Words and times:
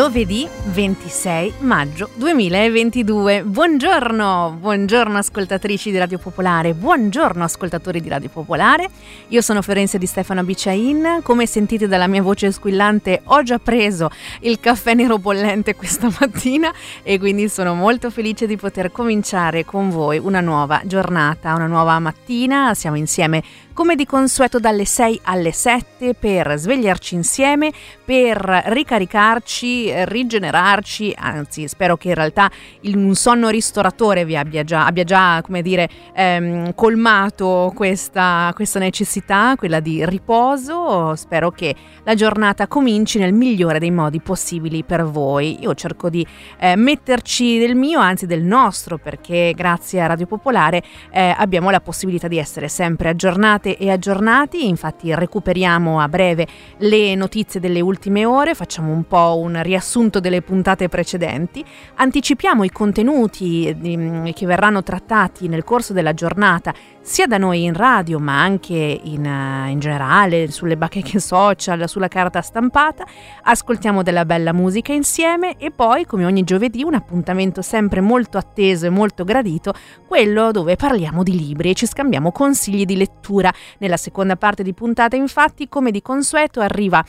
giovedì 0.00 0.48
26 0.72 1.56
maggio 1.58 2.08
2022. 2.14 3.44
Buongiorno, 3.44 4.56
buongiorno 4.58 5.18
ascoltatrici 5.18 5.90
di 5.90 5.98
Radio 5.98 6.16
Popolare, 6.16 6.72
buongiorno 6.72 7.44
ascoltatori 7.44 8.00
di 8.00 8.08
Radio 8.08 8.30
Popolare. 8.30 8.88
Io 9.28 9.42
sono 9.42 9.60
Fiorenza 9.60 9.98
di 9.98 10.06
Stefano 10.06 10.42
Bicciain. 10.42 11.20
Come 11.22 11.44
sentite 11.44 11.86
dalla 11.86 12.06
mia 12.06 12.22
voce 12.22 12.50
squillante, 12.50 13.20
ho 13.24 13.42
già 13.42 13.58
preso 13.58 14.08
il 14.40 14.58
caffè 14.58 14.94
nero 14.94 15.18
bollente 15.18 15.74
questa 15.74 16.08
mattina 16.18 16.72
e 17.02 17.18
quindi 17.18 17.50
sono 17.50 17.74
molto 17.74 18.08
felice 18.08 18.46
di 18.46 18.56
poter 18.56 18.90
cominciare 18.90 19.66
con 19.66 19.90
voi 19.90 20.16
una 20.16 20.40
nuova 20.40 20.80
giornata, 20.86 21.52
una 21.52 21.66
nuova 21.66 21.98
mattina. 21.98 22.72
Siamo 22.72 22.96
insieme 22.96 23.42
come 23.72 23.94
di 23.94 24.04
consueto 24.04 24.58
dalle 24.58 24.84
6 24.84 25.20
alle 25.24 25.52
7 25.52 26.14
per 26.14 26.54
svegliarci 26.56 27.14
insieme, 27.14 27.72
per 28.04 28.36
ricaricarci, 28.66 30.04
rigenerarci, 30.04 31.14
anzi 31.16 31.68
spero 31.68 31.96
che 31.96 32.08
in 32.08 32.14
realtà 32.14 32.50
un 32.82 33.14
sonno 33.14 33.48
ristoratore 33.48 34.24
vi 34.24 34.36
abbia 34.36 34.64
già, 34.64 34.86
abbia 34.86 35.04
già 35.04 35.40
come 35.42 35.62
dire, 35.62 35.88
ehm, 36.12 36.74
colmato 36.74 37.72
questa, 37.74 38.50
questa 38.54 38.78
necessità, 38.78 39.54
quella 39.56 39.80
di 39.80 40.04
riposo, 40.04 41.14
spero 41.14 41.50
che 41.50 41.74
la 42.04 42.14
giornata 42.14 42.66
cominci 42.66 43.18
nel 43.18 43.32
migliore 43.32 43.78
dei 43.78 43.90
modi 43.90 44.20
possibili 44.20 44.82
per 44.84 45.04
voi. 45.04 45.58
Io 45.60 45.74
cerco 45.74 46.10
di 46.10 46.26
eh, 46.58 46.76
metterci 46.76 47.58
del 47.58 47.74
mio, 47.76 48.00
anzi 48.00 48.26
del 48.26 48.42
nostro, 48.42 48.98
perché 48.98 49.52
grazie 49.54 50.00
a 50.02 50.06
Radio 50.06 50.26
Popolare 50.26 50.82
eh, 51.12 51.34
abbiamo 51.36 51.70
la 51.70 51.80
possibilità 51.80 52.28
di 52.28 52.38
essere 52.38 52.68
sempre 52.68 53.08
aggiornate 53.08 53.69
aggiornate 53.70 53.76
e 53.76 53.90
aggiornati, 53.90 54.68
infatti 54.68 55.14
recuperiamo 55.14 56.00
a 56.00 56.08
breve 56.08 56.46
le 56.78 57.14
notizie 57.14 57.60
delle 57.60 57.80
ultime 57.80 58.24
ore, 58.24 58.54
facciamo 58.54 58.92
un 58.92 59.04
po' 59.04 59.38
un 59.38 59.62
riassunto 59.62 60.20
delle 60.20 60.42
puntate 60.42 60.88
precedenti, 60.88 61.64
anticipiamo 61.96 62.64
i 62.64 62.70
contenuti 62.70 63.66
ehm, 63.68 64.32
che 64.32 64.46
verranno 64.46 64.82
trattati 64.82 65.48
nel 65.48 65.64
corso 65.64 65.92
della 65.92 66.14
giornata 66.14 66.72
sia 67.02 67.26
da 67.26 67.38
noi 67.38 67.64
in 67.64 67.72
radio 67.72 68.18
ma 68.18 68.40
anche 68.40 68.74
in, 68.74 69.24
in 69.24 69.78
generale 69.78 70.50
sulle 70.50 70.76
bacheche 70.76 71.18
social, 71.20 71.88
sulla 71.88 72.08
carta 72.08 72.42
stampata, 72.42 73.06
ascoltiamo 73.42 74.02
della 74.02 74.24
bella 74.24 74.52
musica 74.52 74.92
insieme 74.92 75.56
e 75.56 75.70
poi 75.70 76.04
come 76.04 76.24
ogni 76.24 76.44
giovedì 76.44 76.82
un 76.82 76.94
appuntamento 76.94 77.62
sempre 77.62 78.00
molto 78.00 78.38
atteso 78.38 78.86
e 78.86 78.90
molto 78.90 79.24
gradito, 79.24 79.72
quello 80.06 80.50
dove 80.50 80.76
parliamo 80.76 81.22
di 81.22 81.36
libri 81.36 81.70
e 81.70 81.74
ci 81.74 81.86
scambiamo 81.86 82.32
consigli 82.32 82.84
di 82.84 82.96
lettura. 82.96 83.52
Nella 83.78 83.96
seconda 83.96 84.36
parte 84.36 84.62
di 84.62 84.74
puntata 84.74 85.16
infatti, 85.16 85.68
come 85.68 85.90
di 85.90 86.02
consueto, 86.02 86.60
arriva 86.60 87.04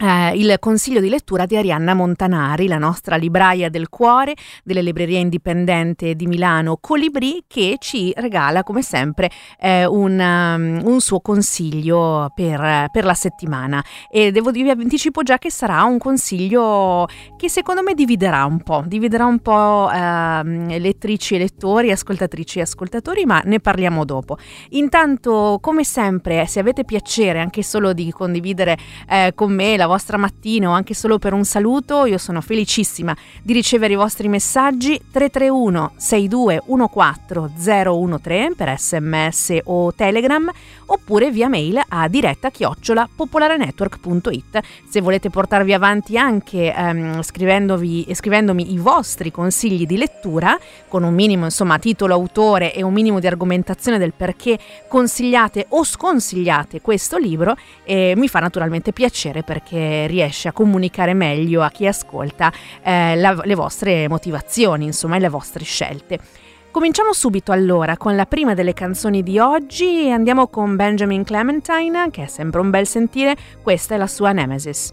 eh, 0.00 0.32
il 0.34 0.56
consiglio 0.58 1.00
di 1.00 1.10
lettura 1.10 1.44
di 1.44 1.56
Arianna 1.56 1.92
Montanari, 1.92 2.66
la 2.66 2.78
nostra 2.78 3.16
libraia 3.16 3.68
del 3.68 3.90
cuore 3.90 4.34
delle 4.64 4.80
librerie 4.80 5.18
indipendenti 5.18 6.16
di 6.16 6.26
Milano 6.26 6.78
Colibri, 6.80 7.44
che 7.46 7.76
ci 7.78 8.12
regala 8.16 8.62
come 8.62 8.80
sempre 8.82 9.30
eh, 9.58 9.84
un, 9.84 10.18
um, 10.18 10.80
un, 10.86 11.00
suo 11.00 11.20
consiglio 11.20 12.32
per, 12.34 12.88
per, 12.90 13.04
la 13.04 13.14
settimana. 13.14 13.84
E 14.10 14.30
devo 14.32 14.50
vi 14.50 14.68
anticipo 14.70 15.22
già 15.22 15.38
che 15.38 15.50
sarà 15.50 15.82
un 15.82 15.98
consiglio 15.98 17.06
che 17.36 17.48
secondo 17.50 17.82
me 17.82 17.92
dividerà 17.94 18.44
un 18.44 18.62
po', 18.62 18.82
dividerà 18.86 19.26
un 19.26 19.40
po' 19.40 19.90
eh, 19.90 20.78
lettrici 20.78 21.34
e 21.34 21.38
lettori, 21.38 21.90
ascoltatrici 21.90 22.58
e 22.58 22.62
ascoltatori, 22.62 23.26
ma 23.26 23.42
ne 23.44 23.60
parliamo 23.60 24.04
dopo. 24.06 24.38
Intanto, 24.70 25.58
come 25.60 25.84
sempre, 25.84 26.46
se 26.46 26.58
avete 26.60 26.84
piacere 26.84 27.40
anche 27.40 27.62
solo 27.62 27.92
di 27.92 28.10
condividere 28.10 28.78
eh, 29.08 29.32
con 29.34 29.52
me 29.52 29.76
la 29.76 29.88
vostra 29.90 30.16
mattina 30.16 30.68
o 30.68 30.72
anche 30.72 30.94
solo 30.94 31.18
per 31.18 31.32
un 31.32 31.44
saluto, 31.44 32.06
io 32.06 32.16
sono 32.16 32.40
felicissima 32.40 33.16
di 33.42 33.52
ricevere 33.52 33.94
i 33.94 33.96
vostri 33.96 34.28
messaggi. 34.28 35.00
331 35.10 35.92
6214 35.96 38.20
013 38.22 38.54
per 38.54 38.78
sms 38.78 39.58
o 39.64 39.92
telegram 39.92 40.48
oppure 40.86 41.30
via 41.30 41.48
mail 41.48 41.80
a 41.88 42.08
diretta 42.08 42.50
chiocciola 42.50 43.08
popolarenetwork.it 43.14 44.60
se 44.88 45.00
volete 45.00 45.30
portarvi 45.30 45.72
avanti 45.72 46.16
anche 46.16 46.72
ehm, 46.72 47.22
scrivendomi 47.22 48.72
i 48.72 48.78
vostri 48.78 49.30
consigli 49.30 49.86
di 49.86 49.96
lettura 49.96 50.58
con 50.88 51.02
un 51.02 51.14
minimo 51.14 51.44
insomma 51.44 51.78
titolo 51.78 52.14
autore 52.14 52.74
e 52.74 52.82
un 52.82 52.92
minimo 52.92 53.18
di 53.18 53.26
argomentazione 53.26 53.98
del 53.98 54.12
perché 54.12 54.58
consigliate 54.88 55.66
o 55.70 55.84
sconsigliate 55.84 56.80
questo 56.80 57.16
libro 57.16 57.56
eh, 57.84 58.14
mi 58.16 58.28
fa 58.28 58.40
naturalmente 58.40 58.92
piacere 58.92 59.42
perché 59.42 59.79
riesce 60.06 60.48
a 60.48 60.52
comunicare 60.52 61.14
meglio 61.14 61.62
a 61.62 61.70
chi 61.70 61.86
ascolta 61.86 62.52
eh, 62.82 63.16
la, 63.16 63.38
le 63.42 63.54
vostre 63.54 64.08
motivazioni, 64.08 64.84
insomma, 64.84 65.16
e 65.16 65.20
le 65.20 65.28
vostre 65.28 65.64
scelte. 65.64 66.18
Cominciamo 66.70 67.12
subito 67.12 67.50
allora 67.50 67.96
con 67.96 68.14
la 68.14 68.26
prima 68.26 68.54
delle 68.54 68.74
canzoni 68.74 69.24
di 69.24 69.40
oggi 69.40 70.06
e 70.06 70.10
andiamo 70.10 70.46
con 70.46 70.76
Benjamin 70.76 71.24
Clementine, 71.24 72.10
che 72.10 72.24
è 72.24 72.26
sempre 72.28 72.60
un 72.60 72.70
bel 72.70 72.86
sentire, 72.86 73.36
questa 73.60 73.96
è 73.96 73.98
la 73.98 74.06
sua 74.06 74.30
Nemesis. 74.30 74.92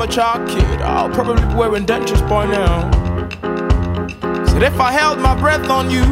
Show 0.00 0.16
you 0.16 0.16
how 0.16 0.16
much 0.16 0.18
I 0.18 0.46
kid, 0.46 0.80
I'll 0.80 1.10
probably 1.10 1.46
be 1.46 1.54
wearing 1.54 1.84
dentures 1.84 2.26
by 2.28 2.46
now. 2.46 2.90
Said 4.46 4.62
if 4.62 4.80
I 4.80 4.92
held 4.92 5.18
my 5.18 5.38
breath 5.38 5.68
on 5.68 5.90
you, 5.90 6.04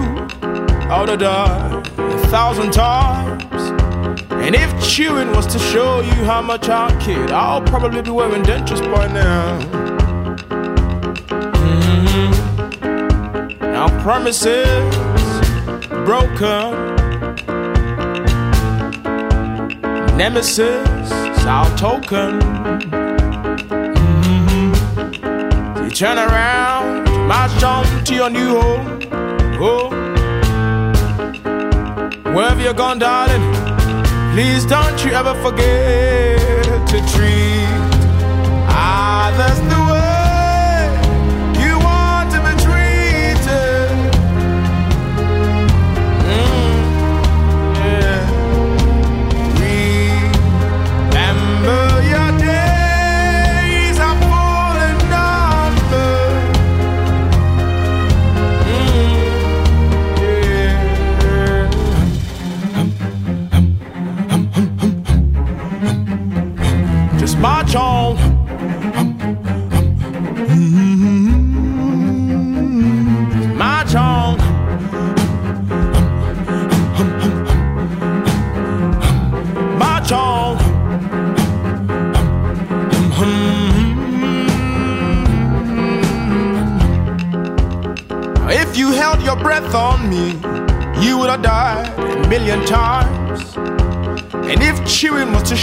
I 0.90 1.00
would 1.00 1.08
have 1.08 1.20
died 1.20 1.87
a 1.99 2.19
thousand 2.29 2.73
times. 2.73 3.62
And 4.31 4.55
if 4.55 4.70
chewing 4.87 5.32
was 5.32 5.46
to 5.46 5.58
show 5.58 6.00
you 6.00 6.12
how 6.25 6.43
much 6.43 6.69
I 6.69 6.90
kid, 7.00 7.31
I'll 7.31 7.62
probably 7.62 8.02
be 8.02 8.11
wearing 8.11 8.43
dentures 8.43 8.82
by 8.94 9.08
now. 9.08 9.58
Mm-hmm. 11.64 12.31
Now 13.61 13.88
promises 14.02 14.96
broken 16.05 16.88
nemesis, 20.17 21.11
our 21.46 21.75
token. 21.79 22.98
Turn 25.99 26.17
around, 26.17 27.11
march 27.27 27.61
on 27.65 28.05
to 28.05 28.15
your 28.15 28.31
new 28.31 28.61
home. 28.61 29.00
Oh, 29.61 29.91
wherever 32.33 32.62
you're 32.62 32.73
gone, 32.73 33.00
darling, 33.00 33.43
please 34.33 34.65
don't 34.65 35.05
you 35.05 35.11
ever 35.11 35.35
forget 35.43 36.89
to 36.91 36.99
treat 37.12 37.48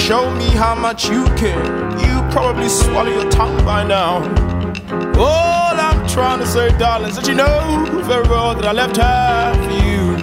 show 0.06 0.30
me 0.36 0.46
how 0.50 0.76
much 0.76 1.10
you 1.10 1.26
care, 1.36 1.66
you 1.98 2.14
probably 2.30 2.70
swallow 2.70 3.10
your 3.10 3.28
tongue 3.32 3.58
by 3.66 3.84
now. 3.84 4.18
All 5.18 5.76
I'm 5.88 6.08
trying 6.08 6.38
to 6.42 6.46
say, 6.46 6.70
darling, 6.78 7.10
is 7.10 7.16
that 7.16 7.28
you 7.28 7.34
know 7.34 8.02
very 8.04 8.22
well 8.30 8.54
that 8.54 8.66
I 8.66 8.72
left 8.72 8.98
her 8.98 9.54
for 9.64 9.72
you. 9.84 10.16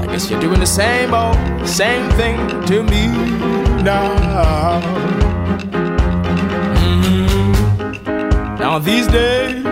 I 0.00 0.06
guess 0.10 0.30
you're 0.30 0.40
doing 0.40 0.60
the 0.60 0.66
same 0.66 1.12
old, 1.12 1.36
same 1.68 2.08
thing 2.12 2.38
to 2.68 2.82
me 2.82 3.08
now. 3.82 4.80
Mm. 6.80 8.58
Now 8.58 8.78
these 8.78 9.08
days, 9.08 9.62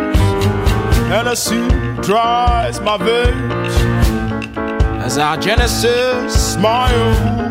Hennessy 1.09 1.67
dries 2.03 2.79
my 2.83 2.99
veins 2.99 3.75
as 5.03 5.17
our 5.17 5.39
Genesis 5.39 6.53
smiles 6.53 7.46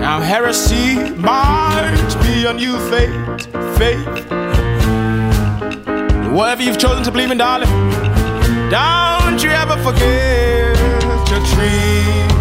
Now 0.00 0.20
heresy 0.20 0.96
might 1.16 2.14
be 2.22 2.44
a 2.44 2.52
new 2.52 2.78
faith, 2.90 3.46
faith. 3.78 4.06
Whatever 6.30 6.62
you've 6.62 6.78
chosen 6.78 7.02
to 7.04 7.10
believe 7.10 7.30
in, 7.30 7.38
darling, 7.38 7.70
don't 8.70 9.42
you 9.42 9.50
ever 9.50 9.76
forget 9.82 10.76
your 11.30 11.40
treat 11.46 12.33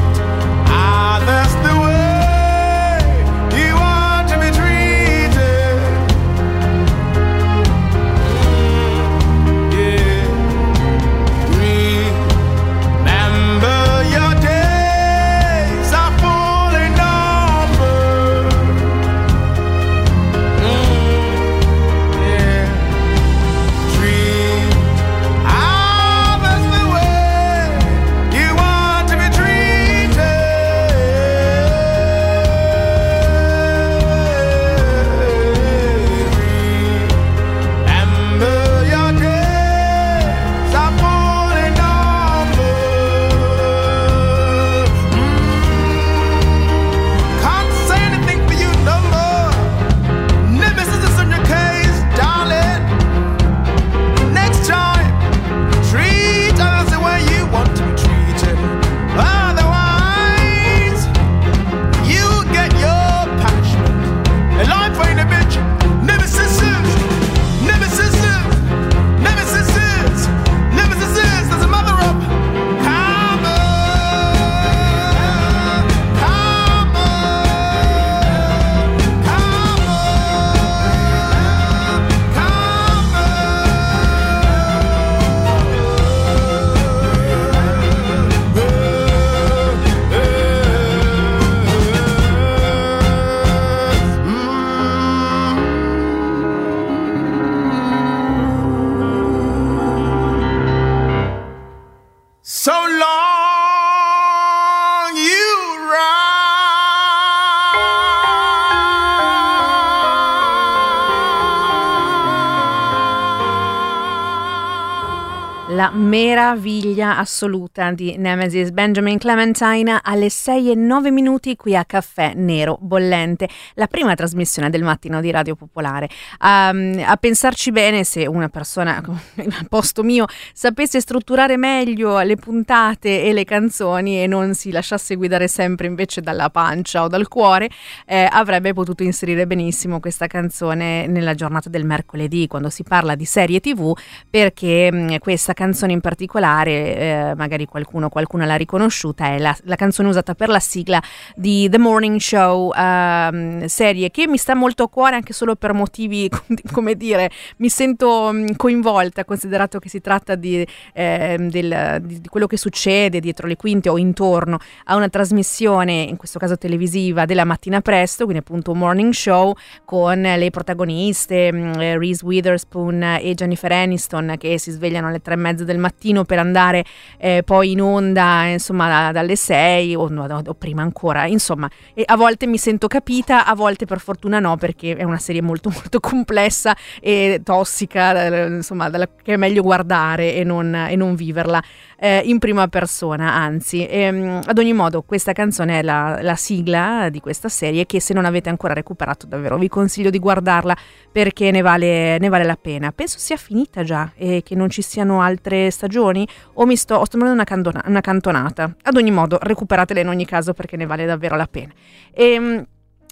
La 115.83 115.91
meraviglia 115.91 117.17
assoluta 117.17 117.91
di 117.91 118.15
Nemesis 118.15 118.69
Benjamin 118.69 119.17
Clementine 119.17 119.99
alle 120.01 120.29
6 120.29 120.71
e 120.71 120.75
9 120.75 121.11
minuti 121.11 121.57
qui 121.57 121.75
a 121.75 121.83
Caffè 121.83 122.31
Nero 122.35 122.77
Bollente, 122.79 123.49
la 123.73 123.87
prima 123.87 124.15
trasmissione 124.15 124.69
del 124.69 124.81
mattino 124.81 125.19
di 125.19 125.29
Radio 125.29 125.57
Popolare. 125.57 126.07
Um, 126.39 127.03
a 127.05 127.17
pensarci 127.17 127.73
bene, 127.73 128.05
se 128.05 128.25
una 128.25 128.47
persona 128.47 128.95
al 129.03 129.67
posto 129.67 130.03
mio 130.03 130.25
sapesse 130.53 131.01
strutturare 131.01 131.57
meglio 131.57 132.17
le 132.21 132.37
puntate 132.37 133.21
e 133.21 133.33
le 133.33 133.43
canzoni 133.43 134.23
e 134.23 134.25
non 134.25 134.53
si 134.53 134.71
lasciasse 134.71 135.15
guidare 135.15 135.49
sempre 135.49 135.87
invece 135.87 136.21
dalla 136.21 136.49
pancia 136.49 137.03
o 137.03 137.09
dal 137.09 137.27
cuore, 137.27 137.69
eh, 138.05 138.25
avrebbe 138.31 138.71
potuto 138.71 139.03
inserire 139.03 139.45
benissimo 139.45 139.99
questa 139.99 140.27
canzone 140.27 141.07
nella 141.07 141.33
giornata 141.33 141.67
del 141.67 141.83
mercoledì, 141.83 142.47
quando 142.47 142.69
si 142.69 142.83
parla 142.83 143.15
di 143.15 143.25
serie 143.25 143.59
tv, 143.59 143.93
perché 144.29 144.89
mh, 144.89 145.17
questa 145.17 145.51
canzone 145.51 145.71
in 145.82 146.01
particolare, 146.01 146.96
eh, 146.96 147.34
magari 147.36 147.65
qualcuno 147.65 148.10
qualcuno 148.10 148.46
l'ha 148.46 148.56
riconosciuta, 148.56 149.27
è 149.27 149.39
la, 149.39 149.56
la 149.63 149.75
canzone 149.75 150.10
usata 150.10 150.36
per 150.36 150.50
la 150.50 150.60
sigla 150.60 151.01
di 151.36 151.68
The 151.70 151.77
Morning 151.77 152.20
Show, 152.20 152.72
ehm, 152.74 153.65
serie 153.65 154.12
che 154.12 154.27
mi 154.27 154.38
sta 154.38 154.56
molto 154.56 154.84
a 154.84 154.89
cuore 154.89 155.15
anche 155.15 155.34
solo 155.34 155.56
per 155.56 155.74
motivi, 155.74 156.30
come 156.72 156.96
dire, 156.96 157.30
mi 157.58 157.70
sento 157.70 158.32
mh, 158.32 158.56
coinvolta, 158.56 159.25
considerato 159.25 159.80
che 159.80 159.89
si 159.89 160.01
tratta 160.01 160.36
di, 160.36 160.65
eh, 160.94 161.38
del- 161.39 162.00
di- 162.01 162.22
quello 162.30 162.48
che 162.48 162.58
succede 162.58 163.20
dietro 163.20 163.48
le 163.48 163.56
quinte 163.56 163.89
o 163.89 163.98
intorno 163.98 164.60
a 164.86 164.96
una 164.96 165.10
trasmissione, 165.10 166.03
in 166.03 166.18
questo 166.18 166.39
caso 166.39 166.58
televisiva, 166.58 167.25
della 167.25 167.46
mattina 167.46 167.82
presto, 167.82 168.25
quindi 168.25 168.44
appunto 168.44 168.72
un 168.72 168.77
morning 168.77 169.13
show 169.13 169.56
con 169.86 170.22
le 170.22 170.50
protagoniste 170.50 171.48
eh, 171.48 171.98
Reese 171.98 172.25
Witherspoon 172.25 173.03
e 173.22 173.34
Jennifer 173.34 173.72
Aniston 173.72 174.36
che 174.38 174.58
si 174.60 174.72
svegliano 174.72 175.08
alle 175.08 175.22
tre 175.22 175.34
e 175.34 175.38
mezza 175.38 175.62
del 175.63 175.77
mattino 175.77 176.24
per 176.24 176.39
andare 176.39 176.84
eh, 177.17 177.43
poi 177.43 177.72
in 177.72 177.82
onda 177.82 178.46
insomma 178.46 178.88
da- 178.88 179.12
dalle 179.12 179.36
sei 179.36 179.96
o, 179.96 180.08
no, 180.10 180.41
o 180.46 180.53
prima 180.53 180.82
ancora. 180.82 181.25
Insomma 181.25 181.70
e 181.93 182.03
a 182.05 182.15
volte 182.15 182.48
mi 182.48 182.58
sento 182.58 182.88
capita 182.88 183.46
a 183.46 183.55
volte 183.55 183.86
per 183.86 184.00
fortuna 184.00 184.39
no 184.39 184.58
perché 184.58 184.96
è 184.96 185.03
una 185.03 185.17
serie 185.17 185.41
molto 185.41 185.70
molto 185.74 186.00
complessa 186.00 186.75
e 187.01 187.41
tossica 187.43 188.25
eh, 188.25 188.46
insomma 188.48 188.89
che 188.89 189.34
è 189.34 189.38
meglio 189.38 189.62
guardare 189.62 190.36
e 190.36 190.43
non, 190.43 190.74
e 190.75 190.96
non 190.96 191.15
viverla 191.15 191.62
eh, 191.98 192.22
in 192.25 192.39
prima 192.39 192.67
persona 192.67 193.34
anzi. 193.34 193.86
Ehm, 193.88 194.41
ad 194.46 194.58
ogni 194.58 194.74
modo 194.74 195.03
questa 195.03 195.32
canzone 195.32 195.79
è 195.79 195.82
la, 195.82 196.20
la 196.22 196.36
sigla 196.36 197.10
di 197.10 197.20
questa 197.20 197.50
serie 197.50 197.86
che 197.86 198.01
se 198.01 198.13
non 198.13 198.25
avete 198.25 198.50
ancora 198.50 198.74
recuperato 198.74 199.25
davvero 199.25 199.58
vi 199.58 199.70
consiglio 199.70 200.10
di 200.10 200.20
guardarla 200.20 200.75
perché 201.12 201.51
ne 201.51 201.62
vale, 201.62 202.17
ne 202.17 202.29
vale 202.29 202.43
la 202.43 202.58
pena. 202.60 202.91
Penso 202.91 203.20
sia 203.20 203.38
finita 203.38 203.84
già 203.84 204.12
e 204.15 204.41
che 204.43 204.55
non 204.55 204.70
ci 204.70 204.82
siano 204.82 205.22
altre 205.43 205.69
stagioni 205.69 206.25
o 206.53 206.65
mi 206.65 206.77
sto, 206.77 207.03
sto 207.05 207.17
prendendo 207.17 207.33
una, 207.33 207.43
candona- 207.43 207.83
una 207.85 208.01
cantonata. 208.01 208.73
Ad 208.81 208.95
ogni 208.95 209.12
modo 209.12 209.38
recuperatela 209.41 210.00
in 210.00 210.07
ogni 210.07 210.25
caso 210.25 210.53
perché 210.53 210.77
ne 210.77 210.85
vale 210.85 211.05
davvero 211.05 211.35
la 211.35 211.47
pena. 211.47 211.73
Ehm, 212.13 212.65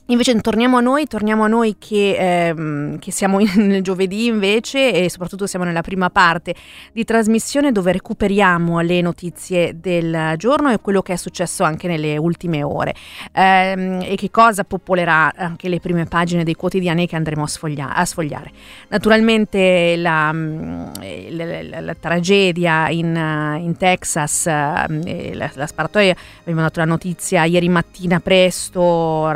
Invece 0.08 0.36
torniamo 0.42 0.76
a 0.76 0.82
noi, 0.82 1.08
torniamo 1.08 1.44
a 1.44 1.48
noi 1.48 1.78
che, 1.80 2.16
ehm, 2.50 3.00
che 3.00 3.12
siamo 3.14 3.40
nel 3.56 3.82
giovedì 3.82 4.26
invece 4.26 4.92
e 4.92 5.10
soprattutto 5.10 5.48
siamo 5.48 5.64
nella 5.64 5.82
prima 5.82 6.10
parte 6.10 6.54
di 6.92 7.06
trasmissione 7.06 7.72
dove 7.72 7.94
recuperiamo 7.94 8.82
le 8.82 9.00
notizie 9.00 9.80
del 9.80 10.34
giorno 10.36 10.70
e 10.70 10.80
quello 10.80 11.02
che 11.02 11.14
è 11.14 11.16
successo 11.16 11.64
anche 11.64 11.88
nelle 11.88 12.18
ultime 12.18 12.62
ore 12.64 12.94
Ehm, 13.34 14.02
e 14.04 14.16
che 14.16 14.30
cosa 14.30 14.64
popolerà 14.66 15.32
anche 15.36 15.70
le 15.70 15.80
prime 15.80 16.06
pagine 16.06 16.44
dei 16.44 16.56
quotidiani 16.56 17.08
che 17.08 17.16
andremo 17.16 17.44
a, 17.44 17.48
sfoglia- 17.48 17.94
a 17.96 18.04
sfogliare. 18.04 18.52
Naturalmente 18.90 19.96
la, 19.98 20.32
mm, 20.34 20.86
la- 21.30 21.62
la- 21.64 21.80
la 21.80 21.96
tragedia 21.98 22.90
in, 22.90 23.16
in 23.62 23.78
Texas, 23.78 24.46
eh, 24.48 25.34
la, 25.34 25.50
la 25.54 25.68
sparatoria, 25.68 26.16
abbiamo 26.42 26.62
dato 26.62 26.80
la 26.80 26.86
notizia 26.86 27.46
ieri 27.46 27.70
mattina 27.70 28.20
presto 28.20 29.30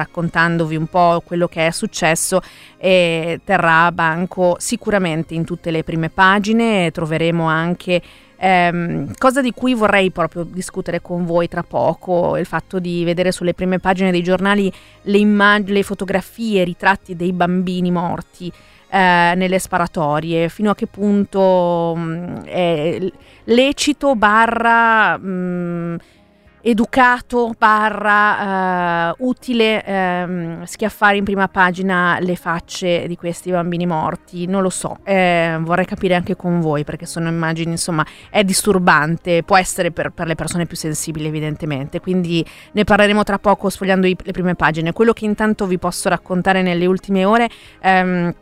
raccontandovi 0.56 0.76
un 0.76 0.88
po' 0.88 1.22
quello 1.26 1.48
che 1.48 1.68
è 1.68 1.72
successo 1.72 2.42
e 2.78 3.42
terrà 3.44 3.92
banco 3.92 4.56
sicuramente 4.60 5.34
in 5.34 5.44
tutte 5.44 5.72
le 5.72 5.84
prime 5.84 6.10
pagine, 6.10 6.92
troveremo 6.92 7.46
anche 7.46 8.02
ehm, 8.38 9.14
cosa 9.18 9.42
di 9.42 9.52
cui 9.52 9.74
vorrei 9.74 10.12
proprio 10.12 10.44
discutere 10.44 11.02
con 11.02 11.26
voi 11.26 11.48
tra 11.48 11.64
poco, 11.64 12.38
il 12.38 12.46
fatto 12.46 12.80
di 12.80 13.04
vedere 13.04 13.32
sulle 13.32 13.54
prime 13.54 13.80
pagine 13.80 14.12
dei 14.12 14.24
giornali 14.24 14.72
le 15.04 15.18
immagini, 15.18 15.74
le 15.74 15.84
fotografie, 15.84 16.62
i 16.62 16.66
ritratti 16.66 17.16
dei 17.16 17.34
bambini 17.34 17.92
morti. 17.92 18.52
Eh, 18.88 19.34
nelle 19.36 19.60
sparatorie, 19.60 20.48
fino 20.48 20.70
a 20.70 20.76
che 20.76 20.88
punto 20.88 21.94
mh, 21.96 22.02
mm, 22.02 22.36
è 22.46 23.12
lecito 23.46 24.16
barra 24.16 25.18
mh, 25.18 25.28
mm, 25.28 25.96
educato 26.68 27.54
barra 27.56 29.12
uh, 29.12 29.28
utile 29.28 29.84
um, 29.86 30.64
schiaffare 30.64 31.16
in 31.16 31.24
prima 31.24 31.48
pagina 31.48 32.18
le 32.20 32.36
facce 32.36 33.06
di 33.08 33.16
questi 33.16 33.52
bambini 33.52 33.86
morti, 33.86 34.48
non 34.48 34.64
lo 34.64 34.72
so, 34.72 34.98
eh, 35.04 35.58
vorrei 35.62 35.86
capire 35.86 36.16
anche 36.16 36.36
con 36.36 36.60
voi 36.62 36.84
perché 36.84 37.06
sono 37.06 37.30
immagini, 37.30 37.70
insomma, 37.70 38.04
è 38.32 38.44
disturbante, 38.44 39.44
può 39.44 39.58
essere 39.58 39.92
per, 39.92 40.10
per, 40.10 40.26
le 40.26 40.34
persone 40.34 40.66
più 40.66 40.76
sensibili 40.76 41.28
evidentemente, 41.28 42.00
quindi 42.00 42.44
ne 42.72 42.84
parleremo 42.84 43.22
tra 43.22 43.38
poco 43.38 43.70
sfogliando 43.70 44.08
i, 44.08 44.18
le 44.20 44.32
prime 44.32 44.56
pagine. 44.56 44.92
Quello 44.92 45.14
che 45.14 45.26
intanto 45.26 45.68
vi 45.68 45.78
posso 45.78 46.10
raccontare 46.10 46.64
nelle 46.64 46.88
ultime 46.88 47.26
ore... 47.26 47.48
Um, 47.84 48.34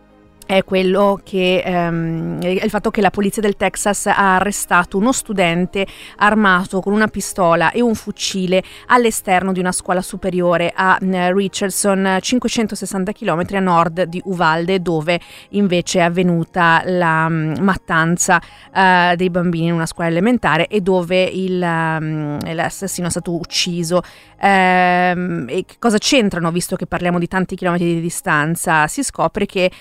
è 0.46 0.64
quello 0.64 1.20
che 1.24 1.62
ehm, 1.66 2.40
il 2.42 2.70
fatto 2.70 2.92
che 2.92 3.02
la 3.02 3.10
polizia 3.10 3.42
del 3.42 3.56
Texas 3.56 4.08
ha 4.08 4.36
arrestato 4.36 4.98
uno 4.98 5.12
studente 5.12 5.86
armato 6.18 6.82
con 6.82 6.94
una 6.94 7.08
pistola 7.08 7.72
e 7.72 7.82
un 7.82 7.96
fucile 7.96 8.62
all'esterno 8.88 9.52
di 9.52 9.60
una 9.60 9.72
scuola 9.72 10.02
superiore 10.02 10.72
a 10.76 10.98
eh, 11.02 11.34
Richardson, 11.34 12.18
560 12.20 13.12
km 13.12 13.46
a 13.54 13.60
nord 13.60 14.04
di 14.04 14.22
Uvalde, 14.26 14.82
dove 14.82 15.20
invece 15.50 16.00
è 16.00 16.04
avvenuta 16.04 16.82
la 16.86 17.26
um, 17.28 17.56
mattanza 17.62 18.42
uh, 18.74 19.16
dei 19.16 19.30
bambini 19.30 19.68
in 19.68 19.74
una 19.74 19.86
scuola 19.86 20.10
elementare 20.10 20.68
e 20.68 20.82
dove 20.82 21.24
il, 21.24 21.62
um, 21.62 22.38
l'assassino 22.54 23.08
è 23.08 23.12
stato 23.12 23.34
ucciso. 23.34 24.02
Um, 24.42 25.46
e 25.48 25.66
cosa 25.80 25.98
c'entrano, 25.98 26.52
visto 26.52 26.76
che 26.76 26.86
parliamo 26.86 27.18
di 27.18 27.28
tanti 27.28 27.56
chilometri 27.56 27.94
di 27.96 28.02
distanza? 28.02 28.88
Si 28.88 29.04
scopre 29.04 29.46
che 29.46 29.72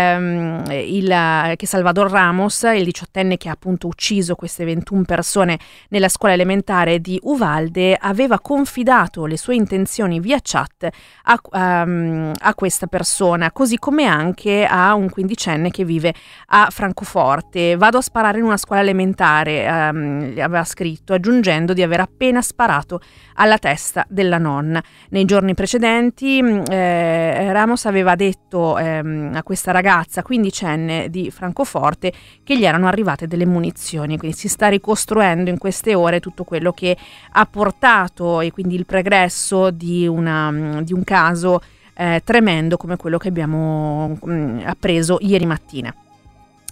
ehm, 0.00 0.64
il, 0.70 1.54
che 1.56 1.66
Salvador 1.66 2.10
Ramos, 2.10 2.62
il 2.62 2.84
diciottenne 2.84 3.36
che 3.36 3.48
ha 3.48 3.52
appunto 3.52 3.86
ucciso 3.86 4.34
queste 4.34 4.64
21 4.64 5.02
persone 5.02 5.58
nella 5.88 6.08
scuola 6.08 6.34
elementare 6.34 7.00
di 7.00 7.18
Uvalde, 7.22 7.96
aveva 8.00 8.40
confidato 8.40 9.26
le 9.26 9.36
sue 9.36 9.54
intenzioni 9.54 10.20
via 10.20 10.38
chat 10.42 10.88
a, 11.24 11.40
um, 11.84 12.32
a 12.38 12.54
questa 12.54 12.86
persona, 12.86 13.52
così 13.52 13.78
come 13.78 14.06
anche 14.06 14.64
a 14.64 14.94
un 14.94 15.10
quindicenne 15.10 15.70
che 15.70 15.84
vive 15.84 16.14
a 16.46 16.68
Francoforte. 16.70 17.76
Vado 17.76 17.98
a 17.98 18.02
sparare 18.02 18.38
in 18.38 18.44
una 18.44 18.56
scuola 18.56 18.80
elementare, 18.80 19.66
um, 19.68 20.32
aveva 20.38 20.64
scritto, 20.64 21.12
aggiungendo 21.12 21.72
di 21.72 21.82
aver 21.82 22.00
appena 22.00 22.40
sparato 22.42 23.00
alla 23.34 23.58
testa 23.58 24.04
della 24.08 24.38
nonna. 24.38 24.82
Nei 25.10 25.24
giorni 25.24 25.54
precedenti 25.54 26.42
mm, 26.42 26.62
eh, 26.70 27.52
Ramos 27.52 27.86
aveva 27.86 28.14
detto 28.14 28.78
ehm, 28.78 29.32
a 29.34 29.42
questa 29.42 29.70
ragazza 29.72 29.88
quindicenne 30.22 31.10
di 31.10 31.30
Francoforte 31.30 32.12
che 32.42 32.56
gli 32.56 32.64
erano 32.64 32.86
arrivate 32.86 33.26
delle 33.26 33.46
munizioni, 33.46 34.16
quindi 34.18 34.36
si 34.36 34.48
sta 34.48 34.68
ricostruendo 34.68 35.50
in 35.50 35.58
queste 35.58 35.94
ore 35.94 36.20
tutto 36.20 36.44
quello 36.44 36.72
che 36.72 36.96
ha 37.32 37.46
portato 37.46 38.40
e 38.40 38.50
quindi 38.50 38.74
il 38.74 38.86
pregresso 38.86 39.70
di, 39.70 40.06
una, 40.06 40.50
mm, 40.50 40.78
di 40.80 40.92
un 40.92 41.04
caso 41.04 41.60
eh, 41.94 42.22
tremendo 42.24 42.76
come 42.76 42.96
quello 42.96 43.18
che 43.18 43.28
abbiamo 43.28 44.16
mh, 44.20 44.32
mm, 44.32 44.58
appreso 44.64 45.18
ieri 45.20 45.46
mattina. 45.46 45.94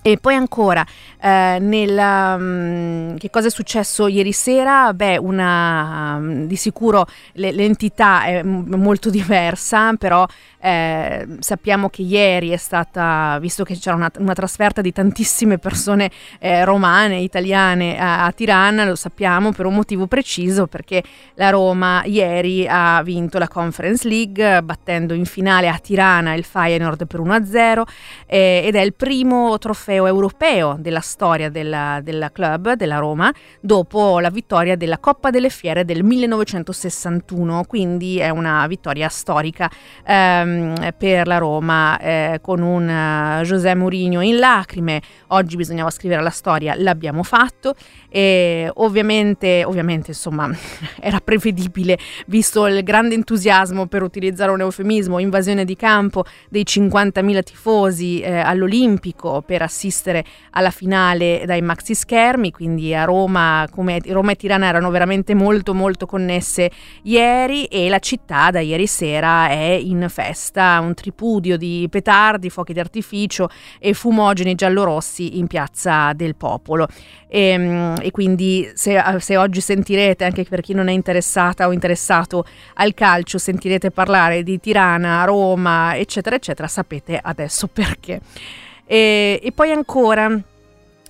E 0.09 0.17
poi 0.17 0.37
ancora, 0.37 0.87
eh, 1.21 1.59
nella, 1.61 2.35
um, 2.38 3.19
che 3.19 3.29
cosa 3.29 3.49
è 3.49 3.50
successo 3.50 4.07
ieri 4.07 4.33
sera? 4.33 4.95
Beh, 4.95 5.19
una, 5.19 6.17
um, 6.17 6.47
di 6.47 6.57
sicuro 6.57 7.05
l'entità 7.35 8.25
è 8.25 8.43
m- 8.43 8.75
molto 8.77 9.11
diversa, 9.12 9.93
però 9.99 10.27
eh, 10.61 11.27
sappiamo 11.38 11.88
che 11.88 12.03
ieri 12.03 12.50
è 12.50 12.57
stata, 12.57 13.38
visto 13.41 13.65
che 13.65 13.77
c'era 13.77 13.97
una, 13.97 14.11
una 14.19 14.33
trasferta 14.33 14.81
di 14.81 14.93
tantissime 14.93 15.59
persone 15.59 16.11
eh, 16.41 16.65
romane, 16.65 17.19
italiane 17.19 17.99
a, 17.99 18.25
a, 18.25 18.33
Tirana, 18.33 18.85
lo 18.85 18.97
sappiamo 18.97 19.53
per 19.53 19.67
un 19.67 19.75
motivo 19.75 20.07
preciso, 20.07 20.67
perché 20.67 21.03
la 21.35 21.50
Roma 21.50 22.03
ieri 22.05 22.67
ha 22.67 23.03
vinto 23.03 23.38
la 23.38 23.49
Conference 23.49 24.09
League 24.09 24.62
battendo 24.62 25.15
in 25.15 25.27
finale 25.27 25.69
a 25.69 25.79
Tirana 25.79 26.35
il 26.35 26.45
Feyenoord 26.45 27.07
per 27.07 27.21
1-0 27.21 27.83
eh, 28.27 28.62
ed 28.65 28.75
è 28.75 28.81
il 28.81 28.95
primo 28.95 29.59
trofeo 29.59 29.98
europeo 30.07 30.76
della 30.78 31.00
storia 31.00 31.49
della, 31.49 32.00
della 32.02 32.31
club, 32.31 32.75
della 32.75 32.99
Roma, 32.99 33.33
dopo 33.61 34.21
la 34.21 34.31
vittoria 34.31 34.76
della 34.76 34.99
Coppa 34.99 35.31
delle 35.31 35.50
Fiere 35.50 35.85
del 35.85 36.05
1961, 36.05 37.64
quindi 37.67 38.19
è 38.19 38.31
una 38.31 38.67
vittoria 38.67 39.09
storica. 39.09 39.71
Ehm, 40.05 40.93
per 40.97 41.26
la 41.26 41.38
Roma 41.38 41.99
eh, 41.99 42.38
con 42.43 42.61
un 42.61 42.88
uh, 42.88 43.43
José 43.43 43.75
Mourinho 43.75 44.21
in 44.21 44.37
lacrime. 44.37 45.00
Oggi 45.28 45.57
bisognava 45.57 45.90
scrivere 45.90 46.23
la 46.23 46.31
storia, 46.31 46.75
l'abbiamo 46.76 47.23
fatto 47.23 47.75
e 48.09 48.71
ovviamente, 48.75 49.64
ovviamente 49.64 50.11
insomma 50.11 50.50
era 51.00 51.21
prevedibile 51.21 51.99
visto 52.26 52.67
il 52.67 52.83
grande 52.83 53.14
entusiasmo 53.14 53.87
per 53.87 54.02
utilizzare 54.02 54.50
un 54.50 54.61
eufemismo, 54.61 55.19
invasione 55.19 55.64
di 55.64 55.76
campo 55.76 56.25
dei 56.49 56.64
50.000 56.64 57.43
tifosi 57.43 58.21
eh, 58.21 58.38
all'Olimpico 58.38 59.43
per 59.43 59.62
assistere 59.62 59.76
alla 60.51 60.71
finale 60.71 61.43
dai 61.47 61.63
maxi 61.63 61.95
schermi, 61.95 62.51
quindi 62.51 62.95
a 62.95 63.05
Roma, 63.05 63.67
come 63.71 64.01
Roma 64.07 64.33
e 64.33 64.37
Tirana 64.37 64.67
erano 64.67 64.91
veramente 64.91 65.35
molto 65.35 65.75
molto 65.75 66.07
connesse 66.07 66.71
ieri 67.03 67.65
e 67.67 67.89
la 67.89 67.99
città 67.99 68.51
da 68.51 68.61
ieri 68.61 68.87
sera 68.87 69.49
è 69.49 69.79
in 69.81 70.07
festa, 70.09 70.81
un 70.81 70.95
tripudio 70.95 71.57
di 71.57 71.87
petardi, 71.91 72.51
fuochi 72.51 72.73
d'artificio 72.73 73.49
e 73.79 73.93
fumogeni 73.93 74.55
giallorossi 74.55 75.39
in 75.39 75.47
piazza 75.47 76.13
del 76.15 76.35
Popolo. 76.35 76.89
E, 77.29 77.41
ehm, 77.41 77.97
e 78.01 78.11
quindi 78.11 78.69
se, 78.75 79.03
se, 79.19 79.37
oggi 79.37 79.61
sentirete, 79.61 80.25
anche 80.25 80.45
per 80.45 80.61
chi 80.61 80.73
non 80.73 80.89
è 80.89 80.93
interessata 80.93 81.67
o 81.67 81.73
interessato 81.73 82.45
al 82.75 82.95
calcio, 82.95 83.39
sentirete 83.39 83.91
parlare 83.91 84.43
di 84.43 84.59
Tirana, 84.59 85.25
Roma, 85.25 85.97
eccetera, 85.97 86.37
eccetera, 86.37 86.67
sapete 86.69 87.19
adesso 87.23 87.69
perché. 87.69 88.21
E, 88.88 89.40
e 89.42 89.52
poi 89.52 89.71
ancora 89.73 90.42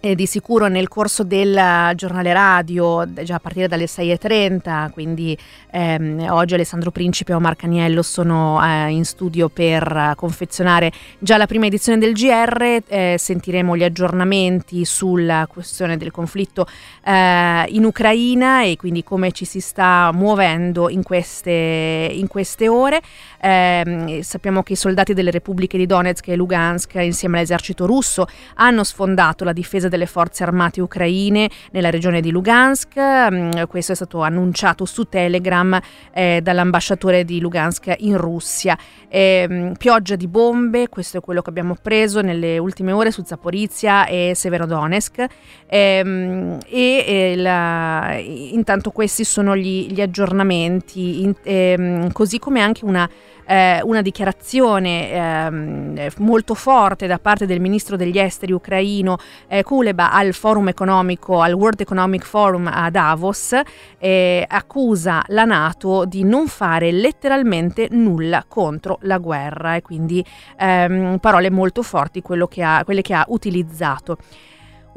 e 0.00 0.14
di 0.14 0.26
sicuro 0.26 0.68
nel 0.68 0.86
corso 0.86 1.24
del 1.24 1.92
giornale 1.96 2.32
radio, 2.32 3.04
già 3.24 3.36
a 3.36 3.40
partire 3.40 3.66
dalle 3.66 3.86
6.30, 3.86 4.90
quindi 4.90 5.36
ehm, 5.70 6.26
oggi 6.30 6.54
Alessandro 6.54 6.92
Principe 6.92 7.32
e 7.32 7.34
Omar 7.34 7.56
Caniello 7.56 8.02
sono 8.02 8.64
eh, 8.64 8.90
in 8.90 9.04
studio 9.04 9.48
per 9.48 10.12
confezionare 10.14 10.92
già 11.18 11.36
la 11.36 11.46
prima 11.46 11.66
edizione 11.66 11.98
del 11.98 12.12
GR, 12.12 12.82
eh, 12.86 13.16
sentiremo 13.18 13.76
gli 13.76 13.82
aggiornamenti 13.82 14.84
sulla 14.84 15.48
questione 15.50 15.96
del 15.96 16.12
conflitto 16.12 16.66
eh, 17.04 17.64
in 17.68 17.84
Ucraina 17.84 18.62
e 18.62 18.76
quindi 18.76 19.02
come 19.02 19.32
ci 19.32 19.44
si 19.44 19.58
sta 19.58 20.12
muovendo 20.12 20.88
in 20.88 21.02
queste, 21.02 22.08
in 22.12 22.28
queste 22.28 22.68
ore. 22.68 23.00
Ehm, 23.40 24.20
sappiamo 24.20 24.62
che 24.62 24.74
i 24.74 24.76
soldati 24.76 25.12
delle 25.12 25.30
repubbliche 25.32 25.76
di 25.76 25.86
Donetsk 25.86 26.28
e 26.28 26.36
Lugansk 26.36 26.94
insieme 26.96 27.38
all'esercito 27.38 27.84
russo 27.86 28.26
hanno 28.54 28.84
sfondato 28.84 29.44
la 29.44 29.52
difesa 29.52 29.87
delle 29.88 30.06
forze 30.06 30.42
armate 30.42 30.80
ucraine 30.80 31.50
nella 31.72 31.90
regione 31.90 32.20
di 32.20 32.30
Lugansk. 32.30 32.98
Mm, 32.98 33.50
questo 33.68 33.92
è 33.92 33.94
stato 33.94 34.22
annunciato 34.22 34.84
su 34.84 35.04
Telegram 35.04 35.78
eh, 36.12 36.40
dall'ambasciatore 36.42 37.24
di 37.24 37.40
Lugansk 37.40 37.94
in 37.98 38.16
Russia. 38.16 38.76
Eh, 39.08 39.72
pioggia 39.78 40.16
di 40.16 40.28
bombe, 40.28 40.88
questo 40.88 41.18
è 41.18 41.20
quello 41.20 41.42
che 41.42 41.50
abbiamo 41.50 41.76
preso 41.80 42.20
nelle 42.20 42.58
ultime 42.58 42.92
ore 42.92 43.10
su 43.10 43.22
Zaporizia 43.24 44.06
e 44.06 44.32
Severodonetsk. 44.34 45.26
Eh, 45.66 46.58
e 46.66 47.34
la, 47.36 48.16
intanto 48.18 48.90
questi 48.90 49.24
sono 49.24 49.56
gli, 49.56 49.92
gli 49.92 50.00
aggiornamenti, 50.00 51.22
in, 51.22 51.34
ehm, 51.42 52.12
così 52.12 52.38
come 52.38 52.60
anche 52.60 52.84
una 52.84 53.08
eh, 53.48 53.80
una 53.82 54.02
dichiarazione 54.02 55.10
eh, 55.10 56.12
molto 56.18 56.54
forte 56.54 57.06
da 57.06 57.18
parte 57.18 57.46
del 57.46 57.60
ministro 57.60 57.96
degli 57.96 58.18
esteri 58.18 58.52
ucraino 58.52 59.16
eh, 59.48 59.62
Kuleba 59.78 60.10
al 60.10 60.32
forum 60.32 60.66
economico, 60.66 61.40
al 61.40 61.52
World 61.52 61.80
Economic 61.80 62.24
Forum 62.24 62.66
a 62.66 62.90
Davos, 62.90 63.54
eh, 63.96 64.44
accusa 64.44 65.22
la 65.28 65.44
Nato 65.44 66.04
di 66.04 66.24
non 66.24 66.48
fare 66.48 66.90
letteralmente 66.90 67.86
nulla 67.92 68.44
contro 68.48 68.98
la 69.02 69.18
guerra 69.18 69.76
e 69.76 69.82
quindi 69.82 70.24
ehm, 70.58 71.18
parole 71.18 71.48
molto 71.50 71.84
forti 71.84 72.20
ha, 72.60 72.82
quelle 72.84 73.02
che 73.02 73.14
ha 73.14 73.24
utilizzato. 73.28 74.16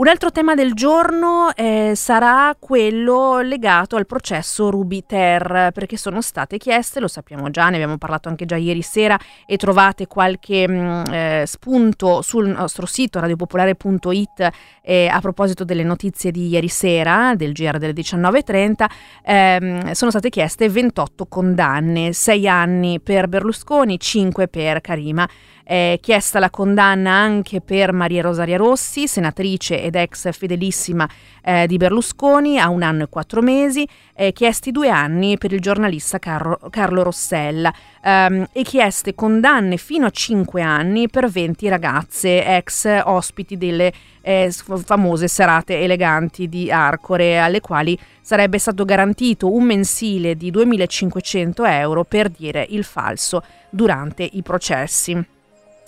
Un 0.02 0.08
altro 0.08 0.32
tema 0.32 0.56
del 0.56 0.74
giorno 0.74 1.52
eh, 1.54 1.92
sarà 1.94 2.56
quello 2.60 3.42
legato 3.42 3.98
al 3.98 4.08
processo 4.08 4.72
Rubiter, 4.72 5.70
perché 5.72 5.96
sono 5.96 6.22
state 6.22 6.58
chieste, 6.58 7.00
lo 7.00 7.08
sappiamo 7.08 7.52
già, 7.52 7.70
ne 7.70 7.76
abbiamo 7.76 8.00
parlato 8.00 8.28
anche 8.28 8.46
già 8.46 8.56
ieri 8.56 8.82
sera 8.82 9.16
e 9.46 9.58
trovate 9.58 10.08
qualche 10.08 10.68
mh, 10.68 10.74
mm, 10.74 11.04
eh, 11.14 11.44
spunto 11.46 12.24
sul 12.24 12.48
nostro 12.48 12.88
sito 12.88 13.20
radiopopolare.it 13.20 14.50
eh, 14.82 15.08
a 15.08 15.20
proposito 15.20 15.64
delle 15.64 15.84
notizie 15.84 16.32
di 16.32 16.48
ieri 16.48 16.68
sera, 16.68 17.36
del 17.36 17.52
GR 17.52 17.78
delle 17.78 17.94
19.30, 17.94 18.86
ehm, 19.24 19.92
sono 19.92 20.10
state 20.10 20.30
chieste 20.30 20.68
28 20.68 21.28
condanne, 21.28 22.12
6 22.12 22.48
anni 22.48 23.00
per 23.00 23.28
Berlusconi, 23.28 24.00
5 24.00 24.48
per 24.48 24.82
Karima. 24.82 25.30
È 25.72 26.00
chiesta 26.02 26.40
la 26.40 26.50
condanna 26.50 27.12
anche 27.12 27.62
per 27.62 27.94
Maria 27.94 28.24
Rosaria 28.24 28.58
Rossi, 28.58 29.08
senatrice 29.08 29.82
ed 29.82 29.96
ex 29.96 30.30
fedelissima 30.38 31.10
eh, 31.42 31.66
di 31.66 31.78
Berlusconi, 31.78 32.60
a 32.60 32.68
un 32.68 32.84
anno 32.84 33.04
e 33.04 33.08
quattro 33.08 33.42
mesi, 33.42 33.88
eh, 34.14 34.34
chiesti 34.34 34.72
due 34.72 34.90
anni 34.90 35.38
per 35.38 35.54
il 35.54 35.62
giornalista 35.62 36.20
Carlo, 36.20 36.60
Carlo 36.70 37.04
Rossella 37.04 37.74
ehm, 38.04 38.48
e 38.52 38.64
chieste 38.64 39.16
condanne 39.16 39.78
fino 39.78 40.08
a 40.08 40.10
cinque 40.10 40.62
anni 40.62 41.08
per 41.08 41.30
20 41.30 41.70
ragazze 41.70 42.46
ex 42.58 43.04
ospiti 43.06 43.58
delle 43.58 43.94
eh, 44.24 44.54
famose 44.84 45.30
serate 45.30 45.80
eleganti 45.80 46.50
di 46.50 46.70
Arcore, 46.70 47.40
alle 47.40 47.62
quali 47.62 47.98
sarebbe 48.20 48.58
stato 48.58 48.84
garantito 48.84 49.50
un 49.50 49.64
mensile 49.64 50.36
di 50.36 50.52
2.500 50.52 51.66
euro 51.66 52.04
per 52.04 52.28
dire 52.28 52.68
il 52.72 52.84
falso 52.84 53.42
durante 53.70 54.28
i 54.30 54.42
processi. 54.42 55.40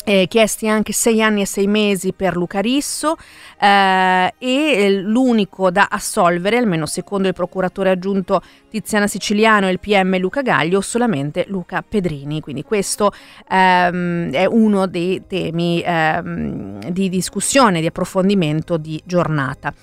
Eh, 0.06 0.28
chiesti 0.28 0.68
anche 0.68 0.92
sei 0.92 1.22
anni 1.22 1.42
e 1.42 1.46
sei 1.46 1.66
mesi 1.66 2.12
per 2.12 2.36
Luca 2.36 2.60
Risso 2.60 3.16
eh, 3.58 4.34
e 4.38 5.00
l'unico 5.00 5.72
da 5.72 5.88
assolvere, 5.90 6.58
almeno 6.58 6.86
secondo 6.86 7.30
il 7.30 7.34
procuratore 7.34 7.90
aggiunto 7.90 8.42
Tiziana 8.70 9.08
Siciliano 9.08 9.68
e 9.68 9.72
il 9.72 9.80
PM 9.80 10.18
Luca 10.18 10.42
Gaglio, 10.42 10.82
solamente 10.82 11.46
Luca 11.48 11.82
Pedrini. 11.88 12.42
Quindi 12.42 12.64
questo 12.64 13.14
ehm, 13.50 14.32
è 14.32 14.44
uno 14.44 14.88
dei 14.88 15.24
temi 15.26 15.82
ehm, 15.82 16.90
di 16.90 17.08
discussione, 17.08 17.80
di 17.80 17.88
approfondimento 17.88 18.76
di 18.76 19.02
giornata. 19.06 19.74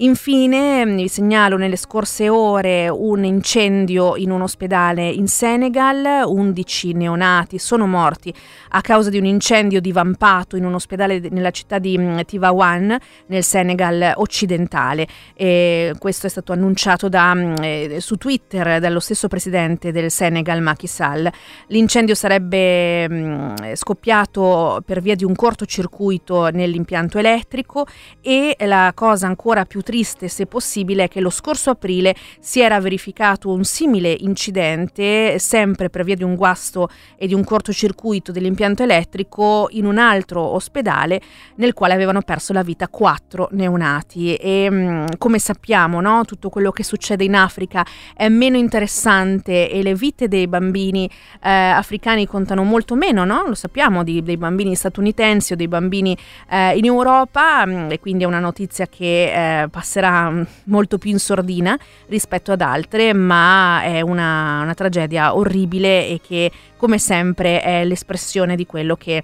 Infine 0.00 0.84
mm, 0.84 0.96
vi 0.96 1.08
segnalo 1.08 1.56
nelle 1.56 1.74
scorse 1.74 2.28
ore 2.28 2.88
un 2.88 3.24
incendio 3.24 4.14
in 4.14 4.30
un 4.30 4.42
ospedale 4.42 5.08
in 5.08 5.26
Senegal, 5.26 6.22
11 6.24 6.92
neonati 6.92 7.58
sono 7.58 7.88
morti 7.88 8.32
a 8.70 8.80
causa 8.80 9.10
di 9.10 9.18
un 9.18 9.24
incendio 9.24 9.80
divampato 9.80 10.54
in 10.54 10.64
un 10.64 10.74
ospedale 10.74 11.20
nella 11.30 11.50
città 11.50 11.80
di 11.80 11.98
mm, 11.98 12.20
Tivaouane 12.20 13.00
nel 13.26 13.42
Senegal 13.42 14.12
occidentale. 14.14 15.08
E 15.34 15.92
questo 15.98 16.28
è 16.28 16.30
stato 16.30 16.52
annunciato 16.52 17.08
da, 17.08 17.34
mm, 17.34 17.54
eh, 17.60 17.96
su 17.98 18.14
Twitter 18.16 18.78
dallo 18.78 19.00
stesso 19.00 19.26
presidente 19.26 19.90
del 19.90 20.12
Senegal 20.12 20.62
Macky 20.62 20.86
Sall. 20.86 21.28
L'incendio 21.68 22.14
sarebbe 22.14 23.08
mh, 23.08 23.74
scoppiato 23.74 24.80
per 24.86 25.00
via 25.00 25.16
di 25.16 25.24
un 25.24 25.34
cortocircuito 25.34 26.50
nell'impianto 26.50 27.18
elettrico 27.18 27.84
e 28.20 28.54
la 28.60 28.92
cosa 28.94 29.26
ancora 29.26 29.64
più 29.64 29.82
triste, 29.88 30.28
se 30.28 30.44
possibile, 30.44 31.04
è 31.04 31.08
che 31.08 31.20
lo 31.20 31.30
scorso 31.30 31.70
aprile 31.70 32.14
si 32.40 32.60
era 32.60 32.78
verificato 32.78 33.50
un 33.50 33.64
simile 33.64 34.14
incidente, 34.18 35.38
sempre 35.38 35.88
per 35.88 36.04
via 36.04 36.14
di 36.14 36.24
un 36.24 36.34
guasto 36.34 36.90
e 37.16 37.26
di 37.26 37.32
un 37.32 37.42
cortocircuito 37.42 38.30
dell'impianto 38.30 38.82
elettrico, 38.82 39.68
in 39.70 39.86
un 39.86 39.96
altro 39.96 40.42
ospedale 40.42 41.22
nel 41.54 41.72
quale 41.72 41.94
avevano 41.94 42.20
perso 42.20 42.52
la 42.52 42.62
vita 42.62 42.86
quattro 42.88 43.48
neonati. 43.52 44.34
E 44.34 44.68
mm, 44.70 45.06
come 45.16 45.38
sappiamo, 45.38 46.02
no, 46.02 46.26
tutto 46.26 46.50
quello 46.50 46.70
che 46.70 46.84
succede 46.84 47.24
in 47.24 47.34
Africa 47.34 47.82
è 48.14 48.28
meno 48.28 48.58
interessante 48.58 49.70
e 49.70 49.82
le 49.82 49.94
vite 49.94 50.28
dei 50.28 50.48
bambini 50.48 51.08
eh, 51.42 51.48
africani 51.50 52.26
contano 52.26 52.62
molto 52.62 52.94
meno, 52.94 53.24
no? 53.24 53.46
lo 53.46 53.54
sappiamo, 53.54 54.04
di, 54.04 54.22
dei 54.22 54.36
bambini 54.36 54.74
statunitensi 54.74 55.54
o 55.54 55.56
dei 55.56 55.68
bambini 55.68 56.14
eh, 56.50 56.76
in 56.76 56.84
Europa, 56.84 57.64
mm, 57.64 57.90
e 57.90 58.00
quindi 58.00 58.24
è 58.24 58.26
una 58.26 58.38
notizia 58.38 58.86
che 58.86 59.62
eh, 59.62 59.68
passerà 59.78 60.28
mm, 60.28 60.42
molto 60.64 60.98
più 60.98 61.10
in 61.10 61.20
sordina 61.20 61.78
rispetto 62.08 62.50
ad 62.50 62.60
altre, 62.62 63.12
ma 63.12 63.80
è 63.82 64.00
una, 64.00 64.62
una 64.62 64.74
tragedia 64.74 65.36
orribile 65.36 66.08
e 66.08 66.20
che 66.20 66.50
come 66.76 66.98
sempre 66.98 67.62
è 67.62 67.84
l'espressione 67.84 68.56
di 68.56 68.66
quello 68.66 68.96
che 68.96 69.22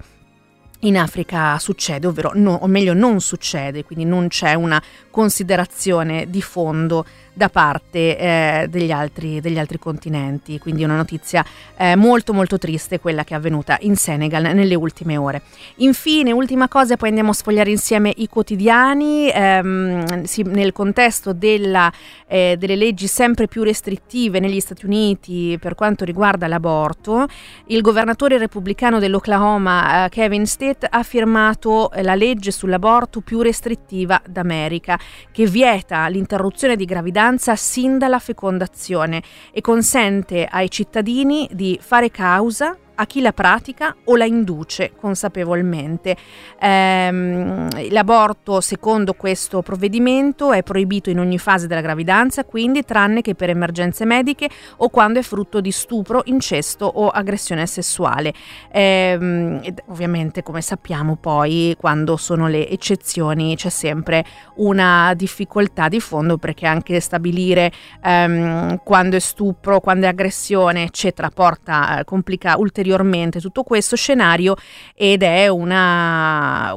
in 0.80 0.96
Africa 0.96 1.58
succede, 1.58 2.06
ovvero 2.06 2.30
no, 2.34 2.52
o 2.60 2.68
meglio 2.68 2.94
non 2.94 3.20
succede, 3.20 3.84
quindi 3.84 4.04
non 4.04 4.28
c'è 4.28 4.54
una 4.54 4.80
considerazione 5.10 6.30
di 6.30 6.42
fondo 6.42 7.04
da 7.34 7.48
parte 7.48 8.16
eh, 8.16 8.66
degli, 8.70 8.92
altri, 8.92 9.40
degli, 9.40 9.58
altri, 9.58 9.78
continenti. 9.78 10.58
Quindi 10.58 10.84
una 10.84 10.96
notizia 10.96 11.44
eh, 11.76 11.96
molto 11.96 12.32
molto 12.32 12.58
triste 12.58 13.00
quella 13.00 13.24
che 13.24 13.34
è 13.34 13.36
avvenuta 13.36 13.76
in 13.80 13.96
Senegal 13.96 14.54
nelle 14.54 14.76
ultime 14.76 15.16
ore. 15.16 15.42
Infine, 15.76 16.30
ultima 16.30 16.68
cosa, 16.68 16.96
poi 16.96 17.08
andiamo 17.08 17.30
a 17.30 17.34
sfogliare 17.34 17.70
insieme 17.70 18.12
i 18.16 18.28
quotidiani. 18.28 19.30
Ehm, 19.30 20.22
sì, 20.22 20.42
nel 20.42 20.72
contesto 20.72 21.32
della, 21.32 21.92
eh, 22.28 22.54
delle 22.56 22.76
leggi 22.76 23.08
sempre 23.08 23.48
più 23.48 23.64
restrittive 23.64 24.38
negli 24.38 24.60
Stati 24.60 24.86
Uniti 24.86 25.58
per 25.60 25.74
quanto 25.74 26.04
riguarda 26.04 26.46
l'aborto, 26.46 27.26
il 27.66 27.80
governatore 27.80 28.38
repubblicano 28.38 29.00
dell'Oklahoma, 29.00 30.04
eh, 30.04 30.08
Kevin 30.08 30.46
State, 30.46 30.86
ha 30.88 31.02
firmato 31.02 31.90
la 32.00 32.14
legge 32.14 32.52
sull'aborto 32.52 33.20
più 33.20 33.40
restrittiva 33.40 34.22
d'America, 34.24 34.98
che 35.32 35.46
vieta 35.46 36.06
l'interruzione 36.06 36.76
di 36.76 36.84
gravidanza 36.84 37.22
gravidanza 37.24 37.56
sin 37.56 37.96
dalla 37.98 38.18
fecondazione 38.18 39.22
e 39.50 39.60
consente 39.62 40.44
ai 40.44 40.70
cittadini 40.70 41.48
di 41.52 41.78
fare 41.80 42.10
causa 42.10 42.76
a 42.94 43.06
chi 43.06 43.20
la 43.20 43.32
pratica 43.32 43.94
o 44.04 44.16
la 44.16 44.24
induce 44.24 44.92
consapevolmente. 44.98 46.16
Ehm, 46.60 47.90
l'aborto, 47.90 48.60
secondo 48.60 49.14
questo 49.14 49.62
provvedimento, 49.62 50.52
è 50.52 50.62
proibito 50.62 51.10
in 51.10 51.18
ogni 51.18 51.38
fase 51.38 51.66
della 51.66 51.80
gravidanza, 51.80 52.44
quindi 52.44 52.84
tranne 52.84 53.22
che 53.22 53.34
per 53.34 53.50
emergenze 53.50 54.04
mediche 54.04 54.48
o 54.76 54.88
quando 54.88 55.18
è 55.18 55.22
frutto 55.22 55.60
di 55.60 55.70
stupro, 55.70 56.22
incesto 56.26 56.86
o 56.86 57.08
aggressione 57.08 57.66
sessuale. 57.66 58.32
Ehm, 58.70 59.60
ovviamente, 59.86 60.42
come 60.42 60.60
sappiamo, 60.60 61.16
poi 61.16 61.74
quando 61.78 62.16
sono 62.16 62.48
le 62.48 62.68
eccezioni 62.68 63.56
c'è 63.56 63.70
sempre 63.70 64.24
una 64.56 65.12
difficoltà 65.14 65.88
di 65.88 66.00
fondo 66.00 66.38
perché 66.38 66.66
anche 66.66 67.00
stabilire 67.00 67.72
ehm, 68.02 68.80
quando 68.84 69.16
è 69.16 69.20
stupro, 69.20 69.80
quando 69.80 70.06
è 70.06 70.08
aggressione, 70.08 70.84
eccetera, 70.84 71.30
porta, 71.30 72.00
eh, 72.00 72.04
complica 72.04 72.56
ulteriormente 72.56 72.83
ulteriormente 72.84 73.40
tutto 73.40 73.62
questo 73.62 73.96
scenario 73.96 74.54
ed 74.94 75.22
è, 75.22 75.48
una, 75.48 76.76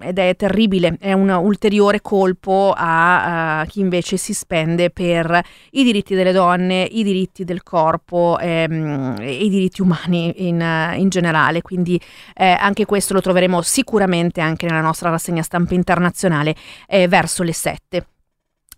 ed 0.00 0.18
è 0.18 0.36
terribile, 0.36 0.96
è 1.00 1.12
un 1.12 1.28
ulteriore 1.28 2.00
colpo 2.00 2.72
a, 2.76 3.60
a, 3.60 3.64
chi 3.66 3.80
invece 3.80 4.16
si 4.16 4.32
spende 4.32 4.90
per 4.90 5.42
i 5.70 5.82
diritti 5.82 6.14
delle 6.14 6.32
donne, 6.32 6.82
i 6.82 7.02
diritti 7.02 7.44
del 7.44 7.62
corpo 7.62 8.38
ehm, 8.40 9.16
e 9.18 9.44
i 9.44 9.48
diritti 9.48 9.82
umani 9.82 10.48
in, 10.48 10.94
in 10.96 11.08
generale. 11.08 11.62
Quindi 11.62 12.00
eh, 12.34 12.56
anche 12.58 12.84
questo 12.86 13.14
lo 13.14 13.20
troveremo 13.20 13.60
sicuramente 13.62 14.40
anche 14.40 14.66
nella 14.66 14.80
nostra 14.80 15.10
rassegna 15.10 15.42
stampa 15.42 15.74
internazionale 15.74 16.54
eh, 16.86 17.08
verso 17.08 17.42
le 17.42 17.52
7. 17.52 18.06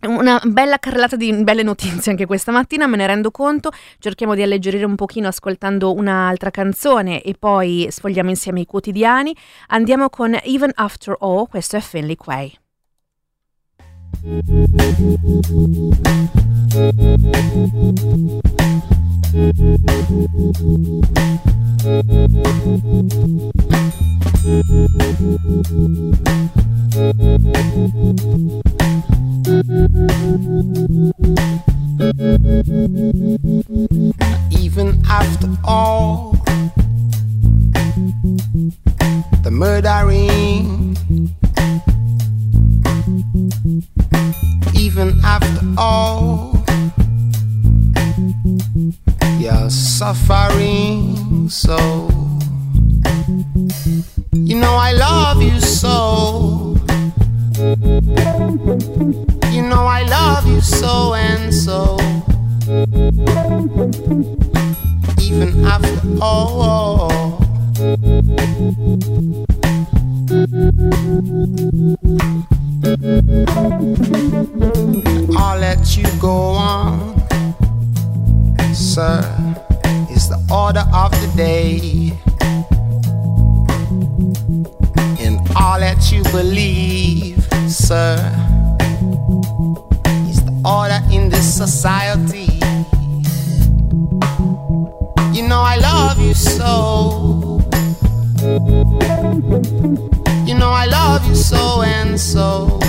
Una 0.05 0.37
bella 0.43 0.79
carrellata 0.79 1.15
di 1.15 1.31
belle 1.43 1.63
notizie 1.63 2.11
anche 2.11 2.25
questa 2.25 2.51
mattina, 2.51 2.87
me 2.87 2.97
ne 2.97 3.07
rendo 3.07 3.31
conto. 3.31 3.71
Cerchiamo 3.99 4.35
di 4.35 4.41
alleggerire 4.41 4.83
un 4.83 4.95
pochino 4.95 5.29
ascoltando 5.29 5.93
un'altra 5.93 6.51
canzone 6.51 7.21
e 7.21 7.35
poi 7.39 7.87
sfogliamo 7.89 8.29
insieme 8.29 8.59
i 8.59 8.65
quotidiani. 8.65 9.33
Andiamo 9.67 10.09
con 10.09 10.37
Even 10.43 10.71
After 10.75 11.15
All, 11.19 11.47
questo 11.47 11.77
è 11.77 11.79
Finley 11.79 12.17
Quay. 12.17 12.57
Even 34.55 35.03
after 35.09 35.49
all 35.65 36.31
the 39.43 39.49
murdering, 39.51 40.95
even 44.73 45.19
after 45.25 45.65
all 45.77 46.55
your 49.39 49.69
suffering, 49.69 51.49
so 51.49 51.75
you 54.31 54.55
know 54.55 54.75
I 54.75 54.93
love 54.93 55.43
you 55.43 55.59
so. 55.59 56.62
You 57.55 57.61
know 59.61 59.85
I 59.85 60.03
love 60.09 60.47
you 60.47 60.59
so 60.59 61.13
and 61.13 61.53
so. 61.53 61.97
Even 65.21 65.63
after 65.63 66.01
all. 66.19 67.11
I'll 75.37 75.59
let 75.59 75.95
you 75.95 76.05
go 76.19 76.53
on, 76.57 77.21
sir. 78.73 79.21
It's 80.09 80.27
the 80.27 80.43
order 80.51 80.85
of 80.91 81.11
the 81.11 81.31
day. 81.37 82.13
And 85.19 85.39
I'll 85.55 85.79
let 85.79 86.11
you 86.11 86.23
believe, 86.23 87.32
sir. 87.73 88.15
It's 90.29 90.41
the 90.41 90.53
order 90.63 91.01
in 91.11 91.29
this 91.29 91.57
society. 91.57 92.59
You 95.33 95.47
know 95.47 95.61
I 95.61 95.77
love 95.77 96.19
you 96.19 96.33
so. 96.35 97.59
You 100.45 100.55
know 100.55 100.69
I 100.69 100.85
love 100.85 101.25
you 101.27 101.35
so 101.35 101.81
and 101.81 102.19
so. 102.19 102.79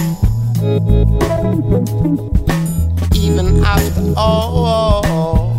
Even 3.15 3.65
after 3.65 4.13
all. 4.17 5.55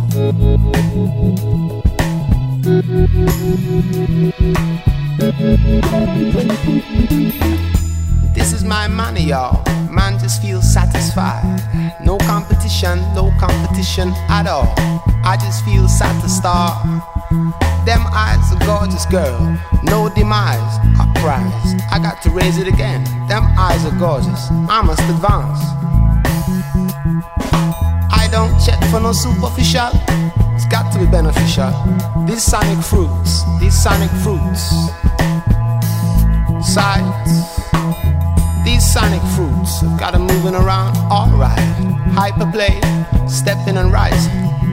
This 6.36 7.42
is 7.42 7.55
my 8.76 8.86
money, 8.88 9.22
y'all. 9.22 9.64
Man 9.90 10.18
just 10.18 10.42
feels 10.42 10.70
satisfied. 10.70 11.44
No 12.04 12.18
competition, 12.18 12.98
no 13.14 13.32
competition 13.40 14.12
at 14.28 14.46
all. 14.46 14.68
I 15.24 15.38
just 15.40 15.64
feel 15.64 15.88
satisfied. 15.88 16.84
Them 17.88 18.02
eyes, 18.12 18.44
a 18.52 18.58
gorgeous 18.66 19.06
girl. 19.06 19.40
No 19.84 20.10
demise, 20.14 20.74
a 21.00 21.06
prize. 21.20 21.70
I 21.90 21.98
got 22.06 22.20
to 22.24 22.30
raise 22.30 22.58
it 22.58 22.68
again. 22.68 23.02
Them 23.28 23.44
eyes 23.56 23.82
are 23.86 23.98
gorgeous. 23.98 24.42
I 24.68 24.82
must 24.82 25.04
advance. 25.14 25.60
I 28.22 28.28
don't 28.30 28.54
check 28.60 28.80
for 28.90 29.00
no 29.00 29.12
superficial. 29.12 29.88
It's 30.54 30.66
got 30.66 30.92
to 30.92 30.98
be 30.98 31.06
beneficial. 31.06 31.72
These 32.26 32.42
sonic 32.42 32.84
fruits, 32.84 33.42
these 33.58 33.76
sonic 33.82 34.10
fruits. 34.22 34.64
Sights. 36.74 37.55
These 38.66 38.84
sonic 38.84 39.22
fruits 39.36 39.80
have 39.80 39.96
got 39.96 40.16
'em 40.16 40.26
moving 40.26 40.56
around 40.56 40.96
alright. 41.08 41.66
Hyperplay, 42.18 42.74
stepping 43.30 43.76
and 43.76 43.92
rising. 43.92 44.65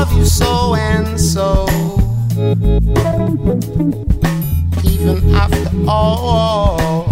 Love 0.00 0.16
you 0.16 0.24
so 0.24 0.74
and 0.74 1.20
so. 1.20 1.66
Even 4.92 5.18
after 5.34 5.70
all. 5.86 7.04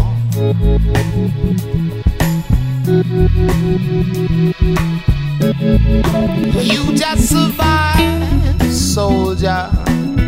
You 6.71 6.83
just 6.97 7.29
survived, 7.29 8.73
soldier. 8.73 9.69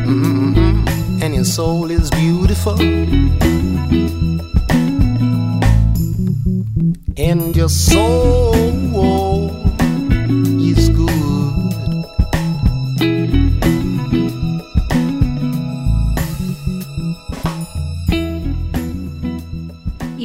Mm-mm-mm. 0.05 1.23
And 1.23 1.35
your 1.35 1.45
soul 1.45 1.91
is 1.91 2.11
beautiful. 2.11 2.79
And 7.17 7.57
your 7.57 7.71
soul 7.71 8.61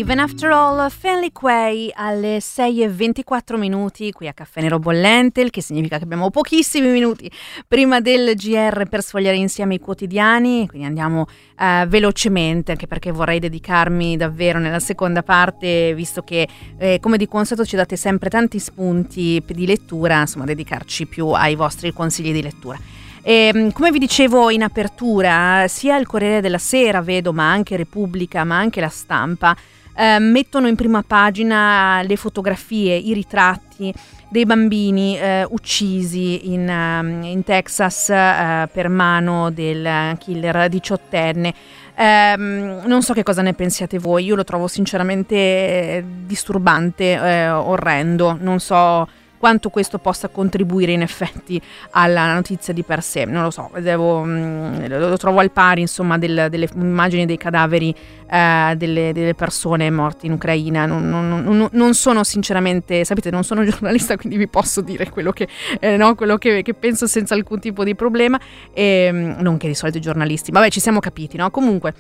Even 0.06 0.20
After 0.20 0.52
All, 0.52 0.88
Fanley 0.92 1.32
Quay 1.32 1.92
alle 1.96 2.38
6.24 2.38 3.58
minuti 3.58 4.12
qui 4.12 4.28
a 4.28 4.34
Caffè 4.34 4.62
Nero 4.62 4.78
Bollente, 4.78 5.42
il 5.42 5.50
che 5.50 5.64
significa 5.64 5.98
che 5.98 6.04
abbiamo 6.04 6.30
pochissimi 6.30 6.90
minuti 6.90 7.28
prima 7.68 8.00
del 8.02 8.36
GR 8.36 8.88
per 8.88 9.02
sfogliare 9.02 9.36
insieme 9.36 9.74
i 9.74 9.80
quotidiani, 9.80 10.68
quindi 10.68 10.86
andiamo 10.86 11.26
eh, 11.60 11.86
velocemente 11.88 12.72
anche 12.72 12.86
perché 12.86 13.10
vorrei 13.10 13.40
dedicarmi 13.40 14.16
davvero 14.16 14.60
nella 14.60 14.80
seconda 14.80 15.24
parte, 15.24 15.96
visto 15.96 16.22
che 16.22 16.48
eh, 16.78 17.00
come 17.02 17.18
di 17.18 17.28
consueto 17.28 17.66
ci 17.66 17.76
date 17.76 17.96
sempre 17.96 18.30
tanti 18.30 18.60
spunti 18.60 19.44
di 19.44 19.66
lettura, 19.66 20.22
insomma 20.22 20.46
dedicarci 20.46 21.08
più 21.08 21.30
ai 21.30 21.56
vostri 21.56 21.92
consigli 21.92 22.32
di 22.32 22.44
lettura. 22.44 22.78
E, 23.24 23.72
come 23.74 23.90
vi 23.90 23.98
dicevo 23.98 24.52
in 24.52 24.62
apertura, 24.62 25.66
sia 25.68 25.98
il 25.98 26.06
Corriere 26.06 26.42
della 26.42 26.60
Sera, 26.60 27.02
vedo, 27.02 27.34
ma 27.34 27.50
anche 27.50 27.76
Repubblica, 27.76 28.44
ma 28.44 28.60
anche 28.60 28.80
la 28.80 28.90
stampa, 28.90 29.58
eh, 29.96 30.20
mettono 30.20 30.68
in 30.68 30.76
prima 30.76 31.04
pagina 31.06 32.02
le 32.04 32.16
fotografie, 32.16 32.96
i 32.96 33.14
ritratti 33.14 33.94
dei 34.30 34.46
bambini 34.46 35.18
eh, 35.18 35.46
uccisi 35.50 36.52
in, 36.52 36.68
um, 36.68 37.24
in 37.24 37.44
Texas 37.44 38.10
eh, 38.10 38.68
per 38.72 38.90
mano 38.90 39.50
del 39.52 40.18
killer 40.18 40.68
diciottenne. 40.68 41.54
Um, 41.98 42.82
non 42.86 43.02
so 43.02 43.14
che 43.14 43.24
cosa 43.24 43.42
ne 43.42 43.54
pensiate 43.54 43.98
voi, 44.00 44.26
io 44.26 44.36
lo 44.36 44.44
trovo 44.44 44.68
sinceramente 44.68 46.04
disturbante, 46.26 47.14
eh, 47.14 47.50
orrendo, 47.50 48.38
non 48.38 48.60
so 48.60 49.08
quanto 49.38 49.70
questo 49.70 49.98
possa 49.98 50.28
contribuire 50.30 50.92
in 50.92 51.02
effetti 51.02 51.62
alla 51.92 52.34
notizia 52.34 52.74
di 52.74 52.84
per 52.84 53.02
sé, 53.02 53.26
non 53.26 53.44
lo 53.44 53.52
so, 53.52 53.70
devo, 53.80 54.24
mh, 54.24 54.88
lo 54.88 55.18
trovo 55.18 55.40
al 55.40 55.52
pari 55.52 55.82
insomma 55.82 56.18
del, 56.18 56.48
delle 56.50 56.68
immagini 56.76 57.26
dei 57.26 57.38
cadaveri 57.38 57.96
eh, 58.30 58.74
delle, 58.76 59.14
delle, 59.14 59.34
persone 59.36 59.90
morte 59.92 60.26
in 60.26 60.34
Ucraina, 60.34 60.86
non, 60.86 61.08
non, 61.10 61.28
non, 61.28 61.70
non, 61.72 61.94
sono 61.94 62.24
sinceramente, 62.24 63.04
sapete, 63.06 63.30
non 63.30 63.44
sono 63.44 63.64
giornalista 63.70 64.16
quindi 64.18 64.38
vi 64.38 64.48
posso 64.48 64.82
dire 64.82 65.10
quello 65.10 65.32
che, 65.32 65.48
eh, 65.80 65.98
no, 65.98 66.16
quello 66.16 66.38
che, 66.38 66.62
che 66.62 66.74
penso 66.74 67.08
senza 67.08 67.36
alcun 67.36 67.60
tipo 67.60 67.84
di 67.84 67.96
problema, 67.96 68.40
e, 68.74 69.10
non 69.12 69.58
che 69.58 69.68
di 69.68 69.76
solito 69.76 69.98
i 69.98 70.02
giornalisti, 70.02 70.52
vabbè 70.52 70.70
ci 70.70 70.80
siamo 70.80 71.00
capiti, 71.00 71.38
no? 71.38 71.50
Comunque 71.52 71.94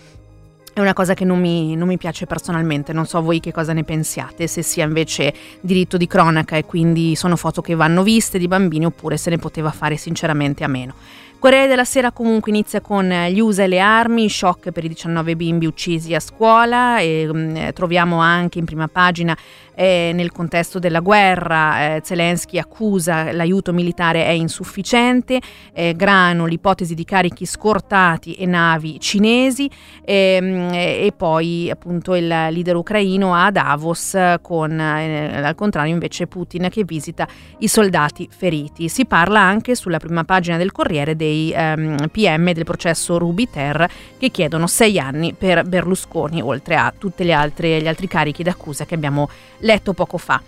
è 0.75 0.81
una 0.81 0.91
cosa 0.91 1.13
che 1.13 1.23
non 1.23 1.39
mi, 1.39 1.73
non 1.77 1.88
mi, 1.88 1.97
piace 1.97 2.25
personalmente, 2.25 2.91
non 2.91 3.05
so 3.05 3.21
voi 3.21 3.39
che 3.39 3.53
cosa 3.53 3.71
ne 3.71 3.85
pensiate, 3.85 4.45
se 4.45 4.61
sia 4.61 4.83
invece 4.83 5.33
diritto 5.61 5.95
di 5.95 6.05
cronaca 6.05 6.57
e 6.57 6.65
quindi 6.65 7.15
sono 7.15 7.38
foto 7.38 7.61
che 7.61 7.75
vanno 7.75 8.03
viste 8.03 8.38
di 8.38 8.49
bambini 8.49 8.83
oppure 8.83 9.15
se 9.15 9.29
ne 9.29 9.38
poteva 9.38 9.71
fare 9.71 9.95
sinceramente 9.95 10.65
a 10.65 10.67
meno. 10.67 10.93
Corriere 11.39 11.67
della 11.67 11.85
Sera 11.85 12.11
comunque 12.11 12.51
inizia 12.51 12.81
con 12.81 13.07
gli 13.29 13.39
USA 13.39 13.63
e 13.63 13.67
le 13.67 13.79
armi, 13.79 14.27
shock 14.27 14.71
per 14.71 14.83
i 14.83 14.89
19 14.89 15.38
bimbi 15.38 15.65
uccisi 15.65 16.13
a 16.13 16.19
scuola 16.19 16.99
e 16.99 17.25
mh, 17.31 17.71
troviamo 17.71 18.19
anche 18.19 18.59
in 18.59 18.65
prima 18.65 18.89
pagina 18.89 19.38
eh, 19.75 20.11
nel 20.13 20.31
contesto 20.31 20.79
della 20.79 21.01
guerra. 21.01 21.95
Eh, 21.95 22.01
Zelensky 22.03 22.57
accusa 22.57 23.31
l'aiuto 23.31 23.73
militare 23.73 24.25
è 24.25 24.31
insufficiente, 24.31 25.39
eh, 25.73 25.93
grano 25.95 26.45
l'ipotesi 26.45 26.95
di 26.95 27.03
carichi 27.03 27.45
scortati 27.45 28.33
e 28.33 28.45
navi 28.45 28.99
cinesi 28.99 29.69
ehm, 30.03 30.69
e 30.73 31.13
poi 31.15 31.69
appunto 31.69 32.15
il 32.15 32.27
leader 32.27 32.75
ucraino 32.75 33.35
a 33.35 33.51
Davos 33.51 34.17
con 34.41 34.79
eh, 34.79 35.43
al 35.43 35.55
contrario 35.55 35.93
invece 35.93 36.27
Putin 36.27 36.67
che 36.69 36.83
visita 36.83 37.27
i 37.59 37.67
soldati 37.67 38.27
feriti. 38.31 38.88
Si 38.89 39.05
parla 39.05 39.39
anche 39.39 39.75
sulla 39.75 39.97
prima 39.97 40.23
pagina 40.23 40.57
del 40.57 40.71
Corriere 40.71 41.15
dei 41.15 41.51
ehm, 41.51 42.07
PM 42.11 42.51
del 42.51 42.63
processo 42.63 43.17
Rubiter 43.17 43.88
che 44.17 44.29
chiedono 44.29 44.67
sei 44.67 44.99
anni 44.99 45.33
per 45.33 45.63
Berlusconi 45.63 46.41
oltre 46.41 46.75
a 46.75 46.93
tutti 46.97 47.23
gli 47.25 47.31
altri 47.31 48.07
carichi 48.07 48.43
d'accusa 48.43 48.85
che 48.85 48.95
abbiamo 48.95 49.29
letto 49.65 49.93
poco 49.93 50.17
fa. 50.17 50.41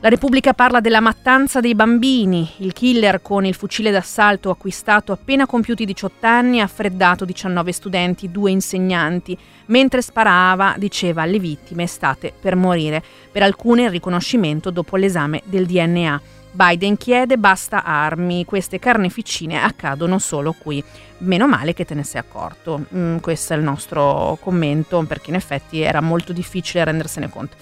La 0.00 0.10
Repubblica 0.10 0.52
parla 0.52 0.80
della 0.80 1.00
mattanza 1.00 1.60
dei 1.60 1.74
bambini. 1.74 2.50
Il 2.58 2.74
killer 2.74 3.22
con 3.22 3.46
il 3.46 3.54
fucile 3.54 3.90
d'assalto 3.90 4.50
acquistato 4.50 5.12
appena 5.12 5.46
compiuti 5.46 5.86
18 5.86 6.26
anni 6.26 6.60
ha 6.60 6.66
freddato 6.66 7.24
19 7.24 7.72
studenti, 7.72 8.30
due 8.30 8.50
insegnanti. 8.50 9.38
Mentre 9.66 10.02
sparava 10.02 10.74
diceva 10.76 11.22
alle 11.22 11.38
vittime 11.38 11.86
state 11.86 12.34
per 12.38 12.54
morire. 12.54 13.02
Per 13.32 13.42
alcune 13.42 13.84
il 13.84 13.90
riconoscimento 13.90 14.70
dopo 14.70 14.96
l'esame 14.96 15.40
del 15.46 15.64
DNA. 15.64 16.20
Biden 16.50 16.98
chiede 16.98 17.38
basta 17.38 17.82
armi, 17.82 18.44
queste 18.44 18.78
carneficine 18.78 19.62
accadono 19.62 20.18
solo 20.18 20.54
qui. 20.56 20.84
Meno 21.18 21.48
male 21.48 21.72
che 21.72 21.86
te 21.86 21.94
ne 21.94 22.04
sei 22.04 22.20
accorto. 22.20 22.84
Mm, 22.94 23.16
questo 23.16 23.54
è 23.54 23.56
il 23.56 23.62
nostro 23.62 24.36
commento 24.40 25.02
perché 25.04 25.30
in 25.30 25.36
effetti 25.36 25.80
era 25.80 26.02
molto 26.02 26.34
difficile 26.34 26.84
rendersene 26.84 27.30
conto. 27.30 27.56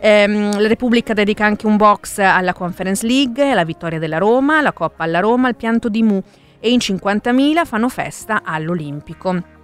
Ehm, 0.00 0.60
la 0.60 0.68
Repubblica 0.68 1.12
dedica 1.12 1.44
anche 1.44 1.66
un 1.66 1.76
box 1.76 2.18
alla 2.18 2.52
Conference 2.52 3.04
League, 3.06 3.54
la 3.54 3.64
vittoria 3.64 3.98
della 3.98 4.18
Roma, 4.18 4.60
la 4.60 4.72
Coppa 4.72 5.04
alla 5.04 5.20
Roma, 5.20 5.48
il 5.48 5.56
pianto 5.56 5.88
di 5.88 6.02
Mu. 6.02 6.22
E 6.60 6.70
in 6.70 6.78
50.000 6.78 7.64
fanno 7.64 7.88
festa 7.88 8.42
all'Olimpico. 8.44 9.56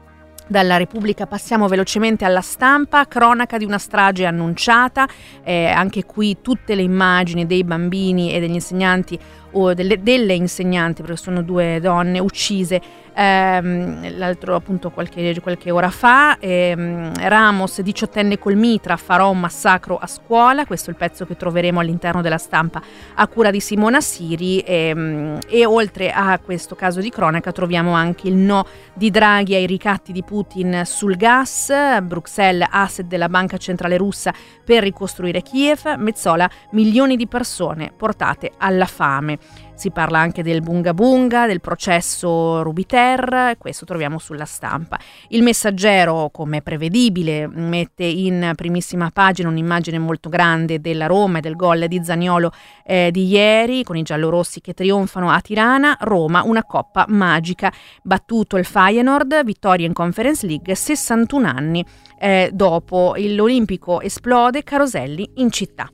Dalla 0.47 0.77
Repubblica 0.77 1.27
passiamo 1.27 1.69
velocemente 1.69 2.27
alla 2.27 2.43
stampa, 2.43 3.07
cronaca 3.07 3.57
di 3.57 3.65
una 3.65 3.79
strage 3.79 4.27
annunciata, 4.27 5.09
eh, 5.43 5.67
anche 5.67 6.05
qui 6.05 6.39
tutte 6.43 6.75
le 6.75 6.83
immagini 6.83 7.47
dei 7.47 7.65
bambini 7.65 8.35
e 8.35 8.41
degli 8.41 8.53
insegnanti 8.53 9.19
o 9.55 9.75
delle, 9.75 10.03
delle 10.03 10.35
insegnanti, 10.35 11.03
perché 11.03 11.17
sono 11.17 11.43
due 11.43 11.81
donne 11.81 12.19
uccise 12.19 12.81
ehm, 13.15 14.17
l'altro 14.17 14.55
appunto 14.55 14.91
qualche, 14.91 15.41
qualche 15.41 15.71
ora 15.71 15.91
fa, 15.91 16.39
ehm, 16.39 17.13
Ramos, 17.29 17.81
diciottenne 17.81 18.39
col 18.39 18.57
mitra, 18.57 18.97
farò 18.97 19.31
un 19.31 19.41
massacro 19.41 19.97
a 19.97 20.07
scuola, 20.07 20.67
questo 20.67 20.91
è 20.91 20.93
il 20.93 20.99
pezzo 20.99 21.25
che 21.25 21.37
troveremo 21.37 21.81
all'interno 21.81 22.21
della 22.21 22.39
stampa 22.39 22.83
a 23.15 23.27
cura 23.29 23.51
di 23.51 23.61
Simona 23.61 24.01
Siri 24.01 24.61
ehm, 24.61 25.39
e 25.49 25.65
oltre 25.65 26.11
a 26.11 26.39
questo 26.39 26.75
caso 26.75 27.01
di 27.01 27.11
cronaca 27.11 27.53
troviamo 27.53 27.93
anche 27.93 28.29
il 28.29 28.35
no 28.35 28.67
di 28.93 29.11
Draghi 29.11 29.55
ai 29.55 29.67
ricatti 29.67 30.13
di 30.13 30.23
Putin 30.23 30.83
sul 30.85 31.17
gas, 31.17 31.73
Bruxelles 32.03 32.69
asset 32.71 33.07
della 33.07 33.29
banca 33.29 33.57
centrale 33.57 33.97
russa 33.97 34.33
per 34.65 34.83
ricostruire 34.83 35.43
Kiev, 35.43 35.97
Mezzola 35.99 36.49
milioni 36.73 37.17
di 37.17 37.27
persone 37.27 37.93
portate 37.97 38.53
alla 38.59 38.87
fame. 38.87 39.39
Si 39.75 39.91
parla 39.91 40.21
anche 40.21 40.45
del 40.45 40.63
Bunga 40.63 40.95
Bunga, 40.95 41.47
del 41.47 41.61
processo 41.61 42.63
Rubiter, 42.63 43.57
questo 43.59 43.85
troviamo 43.85 44.19
sulla 44.19 44.45
stampa. 44.45 44.99
Il 45.29 45.43
messaggero, 45.43 46.31
come 46.33 46.63
prevedibile, 46.63 47.49
mette 47.49 48.05
in 48.05 48.53
primissima 48.55 49.11
pagina 49.11 49.49
un'immagine 49.49 49.99
molto 49.99 50.29
grande 50.29 50.81
della 50.81 51.07
Roma 51.07 51.39
e 51.39 51.41
del 51.41 51.57
gol 51.57 51.87
di 51.89 52.01
Zaniolo 52.05 52.53
eh, 52.87 53.11
di 53.11 53.27
ieri, 53.27 53.83
con 53.83 53.97
i 53.97 54.03
giallorossi 54.03 54.61
che 54.61 54.75
trionfano 54.75 55.29
a 55.29 55.41
Tirana. 55.41 55.97
Roma, 56.01 56.45
una 56.45 56.63
coppa 56.63 57.05
magica. 57.09 57.73
Battuto 58.03 58.57
il 58.57 58.65
Feyenoord, 58.65 59.45
vittoria 59.45 59.87
in 59.87 59.93
Conference 59.93 60.47
League, 60.47 60.73
61 60.73 61.49
anni 61.49 61.85
eh, 62.21 62.49
dopo. 62.53 63.15
L'Olimpico 63.19 64.01
esplode, 64.01 64.63
Caroselli 64.63 65.33
in 65.35 65.51
città. 65.51 65.91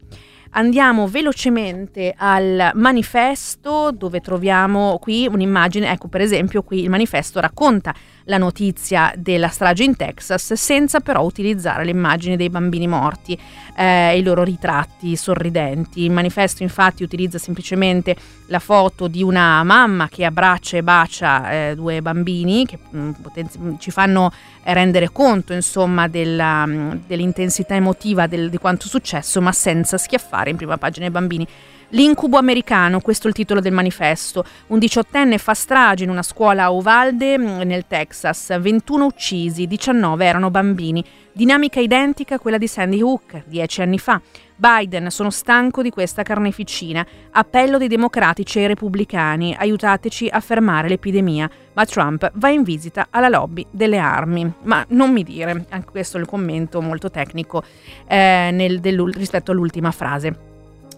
Andiamo 0.52 1.06
velocemente 1.06 2.12
al 2.16 2.72
manifesto 2.74 3.92
dove 3.92 4.20
troviamo 4.20 4.98
qui 5.00 5.28
un'immagine, 5.30 5.90
ecco 5.90 6.08
per 6.08 6.22
esempio 6.22 6.62
qui 6.62 6.82
il 6.82 6.90
manifesto 6.90 7.38
racconta 7.38 7.94
la 8.24 8.38
notizia 8.38 9.12
della 9.16 9.48
strage 9.48 9.84
in 9.84 9.96
Texas 9.96 10.52
senza 10.54 11.00
però 11.00 11.22
utilizzare 11.22 11.84
le 11.84 11.90
immagini 11.90 12.36
dei 12.36 12.50
bambini 12.50 12.86
morti 12.86 13.38
e 13.76 13.84
eh, 13.84 14.18
i 14.18 14.22
loro 14.22 14.42
ritratti 14.42 15.16
sorridenti. 15.16 16.02
Il 16.02 16.10
manifesto 16.10 16.62
infatti 16.62 17.02
utilizza 17.02 17.38
semplicemente 17.38 18.16
la 18.46 18.58
foto 18.58 19.06
di 19.06 19.22
una 19.22 19.62
mamma 19.62 20.08
che 20.08 20.24
abbraccia 20.24 20.76
e 20.76 20.82
bacia 20.82 21.50
eh, 21.50 21.74
due 21.74 22.02
bambini 22.02 22.66
che 22.66 22.78
mh, 22.90 22.98
mm, 22.98 23.10
potenzi- 23.22 23.58
ci 23.78 23.90
fanno 23.90 24.32
rendere 24.64 25.10
conto 25.10 25.52
insomma 25.52 26.08
della, 26.08 26.66
mm, 26.66 26.92
dell'intensità 27.06 27.74
emotiva 27.74 28.26
del, 28.26 28.50
di 28.50 28.58
quanto 28.58 28.88
successo 28.88 29.40
ma 29.40 29.52
senza 29.52 29.96
schiaffare 29.98 30.50
in 30.50 30.56
prima 30.56 30.76
pagina 30.78 31.06
i 31.06 31.10
bambini. 31.10 31.46
L'incubo 31.92 32.38
americano, 32.38 33.00
questo 33.00 33.26
è 33.26 33.30
il 33.30 33.34
titolo 33.34 33.60
del 33.60 33.72
manifesto. 33.72 34.44
Un 34.68 34.78
diciottenne 34.78 35.38
fa 35.38 35.54
strage 35.54 36.04
in 36.04 36.10
una 36.10 36.22
scuola 36.22 36.64
a 36.64 36.70
Uvalde, 36.70 37.36
mm, 37.36 37.60
nel 37.62 37.86
Texas. 37.88 38.56
21 38.60 39.06
uccisi, 39.06 39.66
19 39.66 40.24
erano 40.24 40.50
bambini. 40.52 41.04
Dinamica 41.32 41.80
identica 41.80 42.36
a 42.36 42.38
quella 42.38 42.58
di 42.58 42.68
Sandy 42.68 43.00
Hook, 43.00 43.42
dieci 43.46 43.82
anni 43.82 43.98
fa. 43.98 44.20
Biden, 44.54 45.10
sono 45.10 45.30
stanco 45.30 45.82
di 45.82 45.90
questa 45.90 46.22
carneficina. 46.22 47.04
Appello 47.32 47.76
dei 47.76 47.88
democratici 47.88 48.60
e 48.60 48.68
repubblicani, 48.68 49.56
aiutateci 49.58 50.28
a 50.30 50.38
fermare 50.38 50.88
l'epidemia. 50.88 51.50
Ma 51.72 51.84
Trump 51.86 52.30
va 52.34 52.50
in 52.50 52.62
visita 52.62 53.08
alla 53.10 53.28
lobby 53.28 53.66
delle 53.68 53.98
armi. 53.98 54.52
Ma 54.62 54.84
non 54.90 55.10
mi 55.10 55.24
dire, 55.24 55.66
anche 55.70 55.90
questo 55.90 56.18
è 56.18 56.20
il 56.20 56.26
commento 56.26 56.80
molto 56.80 57.10
tecnico 57.10 57.64
eh, 58.06 58.50
nel, 58.52 58.80
rispetto 58.80 59.50
all'ultima 59.50 59.90
frase. 59.90 60.49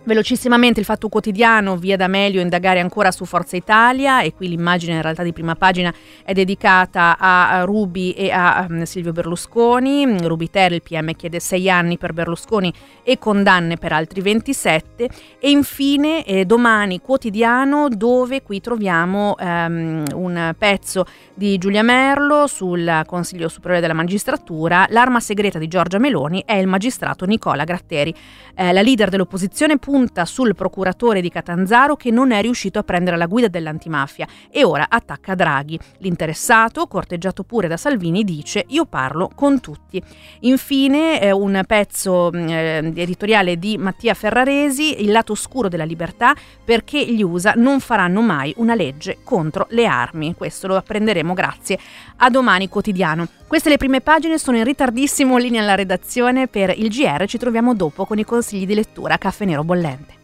Velocissimamente 0.04 0.80
il 0.80 0.86
Fatto 0.86 1.08
Quotidiano, 1.08 1.76
via 1.76 1.96
D'Amelio, 1.96 2.40
indagare 2.40 2.80
ancora 2.80 3.12
su 3.12 3.24
Forza 3.24 3.54
Italia 3.54 4.22
e 4.22 4.34
qui 4.34 4.48
l'immagine 4.48 4.94
in 4.94 5.02
realtà 5.02 5.22
di 5.22 5.32
prima 5.32 5.54
pagina 5.54 5.94
è 6.24 6.32
dedicata 6.32 7.16
a 7.16 7.62
Rubi 7.62 8.12
e 8.12 8.32
a 8.32 8.66
um, 8.68 8.82
Silvio 8.82 9.12
Berlusconi. 9.12 10.18
Rubi 10.26 10.50
Ter, 10.50 10.72
il 10.72 10.82
PM, 10.82 11.12
chiede 11.12 11.38
sei 11.38 11.70
anni 11.70 11.98
per 11.98 12.14
Berlusconi 12.14 12.72
e 13.04 13.16
condanne 13.18 13.76
per 13.76 13.92
altri 13.92 14.22
27. 14.22 15.08
E 15.38 15.50
infine 15.50 16.24
eh, 16.24 16.46
domani 16.46 17.00
quotidiano 17.00 17.88
dove 17.88 18.42
qui 18.42 18.60
troviamo 18.60 19.36
um, 19.38 20.02
un 20.14 20.54
pezzo 20.58 21.06
di 21.32 21.58
Giulia 21.58 21.84
Merlo 21.84 22.48
sul 22.48 23.02
Consiglio 23.06 23.48
Superiore 23.48 23.80
della 23.80 23.94
Magistratura. 23.94 24.84
L'arma 24.88 25.20
segreta 25.20 25.60
di 25.60 25.68
Giorgia 25.68 25.98
Meloni 25.98 26.42
è 26.44 26.54
il 26.54 26.66
magistrato 26.66 27.24
Nicola 27.24 27.62
Gratteri. 27.62 28.12
Eh, 28.56 28.72
la 28.72 28.82
leader 28.82 29.08
dell'opposizione 29.08 29.78
punta 29.92 30.24
sul 30.24 30.54
procuratore 30.54 31.20
di 31.20 31.28
Catanzaro 31.28 31.96
che 31.96 32.10
non 32.10 32.32
è 32.32 32.40
riuscito 32.40 32.78
a 32.78 32.82
prendere 32.82 33.18
la 33.18 33.26
guida 33.26 33.48
dell'antimafia 33.48 34.26
e 34.50 34.64
ora 34.64 34.86
attacca 34.88 35.34
Draghi. 35.34 35.78
L'interessato, 35.98 36.86
corteggiato 36.86 37.42
pure 37.42 37.68
da 37.68 37.76
Salvini, 37.76 38.24
dice 38.24 38.64
io 38.68 38.86
parlo 38.86 39.28
con 39.34 39.60
tutti. 39.60 40.02
Infine 40.40 41.20
eh, 41.20 41.30
un 41.30 41.60
pezzo 41.66 42.30
mm, 42.34 42.48
eh, 42.48 42.92
editoriale 42.94 43.58
di 43.58 43.76
Mattia 43.76 44.14
Ferraresi, 44.14 45.02
Il 45.02 45.12
lato 45.12 45.32
oscuro 45.32 45.68
della 45.68 45.84
libertà, 45.84 46.34
perché 46.64 47.04
gli 47.04 47.22
USA 47.22 47.52
non 47.56 47.78
faranno 47.80 48.22
mai 48.22 48.54
una 48.56 48.74
legge 48.74 49.18
contro 49.22 49.66
le 49.72 49.84
armi. 49.84 50.34
Questo 50.34 50.68
lo 50.68 50.76
apprenderemo 50.76 51.34
grazie 51.34 51.78
a 52.16 52.30
Domani 52.30 52.70
Quotidiano. 52.70 53.28
Queste 53.46 53.68
le 53.68 53.76
prime 53.76 54.00
pagine 54.00 54.38
sono 54.38 54.56
in 54.56 54.64
ritardissimo 54.64 55.36
linea 55.36 55.60
alla 55.60 55.74
redazione 55.74 56.48
per 56.48 56.72
il 56.74 56.88
GR, 56.88 57.26
ci 57.26 57.36
troviamo 57.36 57.74
dopo 57.74 58.06
con 58.06 58.18
i 58.18 58.24
consigli 58.24 58.64
di 58.64 58.72
lettura 58.72 59.18
Caffè 59.18 59.44
Nero 59.44 59.62
Bollente. 59.82 60.14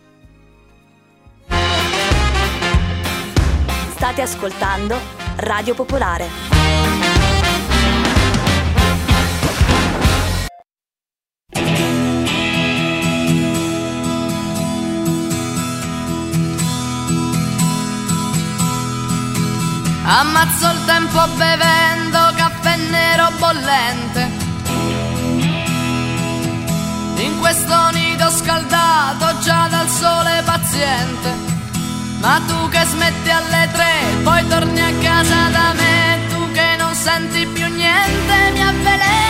State 3.90 4.22
ascoltando 4.22 4.96
Radio 5.38 5.74
Popolare. 5.74 6.28
Ammazzo 20.04 20.70
il 20.70 20.84
tempo 20.86 21.26
bevendo 21.36 22.18
caffè 22.36 22.76
nero 22.76 23.30
bollente. 23.38 24.46
In 27.20 27.40
questo 27.40 27.90
nido 27.90 28.30
scaldato 28.30 29.27
già 29.48 29.66
dal 29.68 29.88
sole 29.88 30.42
paziente. 30.44 31.28
Ma 32.20 32.38
tu 32.46 32.68
che 32.68 32.84
smetti 32.84 33.30
alle 33.30 33.66
tre, 33.72 33.92
poi 34.22 34.46
torni 34.46 34.80
a 34.80 34.92
casa 35.00 35.48
da 35.56 35.72
me. 35.80 36.18
Tu 36.28 36.52
che 36.52 36.76
non 36.76 36.94
senti 36.94 37.46
più 37.46 37.66
niente, 37.66 38.34
mi 38.52 38.62
avveleni 38.62 39.27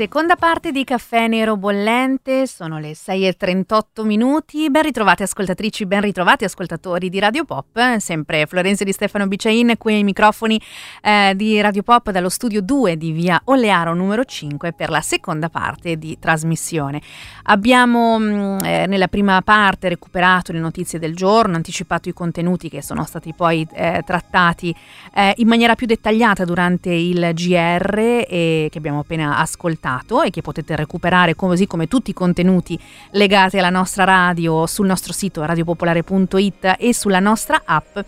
Seconda 0.00 0.34
parte 0.34 0.72
di 0.72 0.82
Caffè 0.82 1.28
Nero 1.28 1.58
Bollente, 1.58 2.46
sono 2.46 2.78
le 2.78 2.92
6.38 2.92 4.02
minuti. 4.06 4.70
Ben 4.70 4.80
ritrovate 4.80 5.24
ascoltatrici, 5.24 5.84
ben 5.84 6.00
ritrovati 6.00 6.44
ascoltatori 6.44 7.10
di 7.10 7.18
Radio 7.18 7.44
Pop. 7.44 7.98
Sempre 7.98 8.46
Florenzo 8.46 8.82
di 8.82 8.92
Stefano 8.92 9.26
Biciain 9.26 9.74
qui 9.76 9.96
ai 9.96 10.02
microfoni 10.02 10.58
eh, 11.02 11.34
di 11.36 11.60
Radio 11.60 11.82
Pop 11.82 12.12
dallo 12.12 12.30
studio 12.30 12.62
2 12.62 12.96
di 12.96 13.12
via 13.12 13.42
Olearo 13.44 13.92
numero 13.92 14.24
5 14.24 14.72
per 14.72 14.88
la 14.88 15.02
seconda 15.02 15.50
parte 15.50 15.98
di 15.98 16.18
trasmissione. 16.18 17.02
Abbiamo 17.42 18.18
mm, 18.18 18.58
eh, 18.64 18.86
nella 18.86 19.08
prima 19.08 19.42
parte 19.42 19.90
recuperato 19.90 20.52
le 20.52 20.60
notizie 20.60 20.98
del 20.98 21.14
giorno, 21.14 21.56
anticipato 21.56 22.08
i 22.08 22.14
contenuti 22.14 22.70
che 22.70 22.80
sono 22.80 23.04
stati 23.04 23.34
poi 23.34 23.68
eh, 23.74 24.02
trattati 24.06 24.74
eh, 25.12 25.34
in 25.36 25.46
maniera 25.46 25.74
più 25.74 25.86
dettagliata 25.86 26.46
durante 26.46 26.88
il 26.90 27.32
GR 27.34 27.98
e 27.98 28.68
che 28.70 28.78
abbiamo 28.78 29.00
appena 29.00 29.36
ascoltato 29.36 29.88
ascoltato 29.90 30.22
e 30.22 30.30
che 30.30 30.42
potete 30.42 30.76
recuperare 30.76 31.34
così 31.34 31.66
come 31.66 31.88
tutti 31.88 32.10
i 32.10 32.14
contenuti 32.14 32.78
legati 33.12 33.58
alla 33.58 33.70
nostra 33.70 34.04
radio 34.04 34.66
sul 34.66 34.86
nostro 34.86 35.12
sito 35.12 35.44
radiopopolare.it 35.44 36.76
e 36.78 36.94
sulla 36.94 37.20
nostra 37.20 37.62
app. 37.64 37.98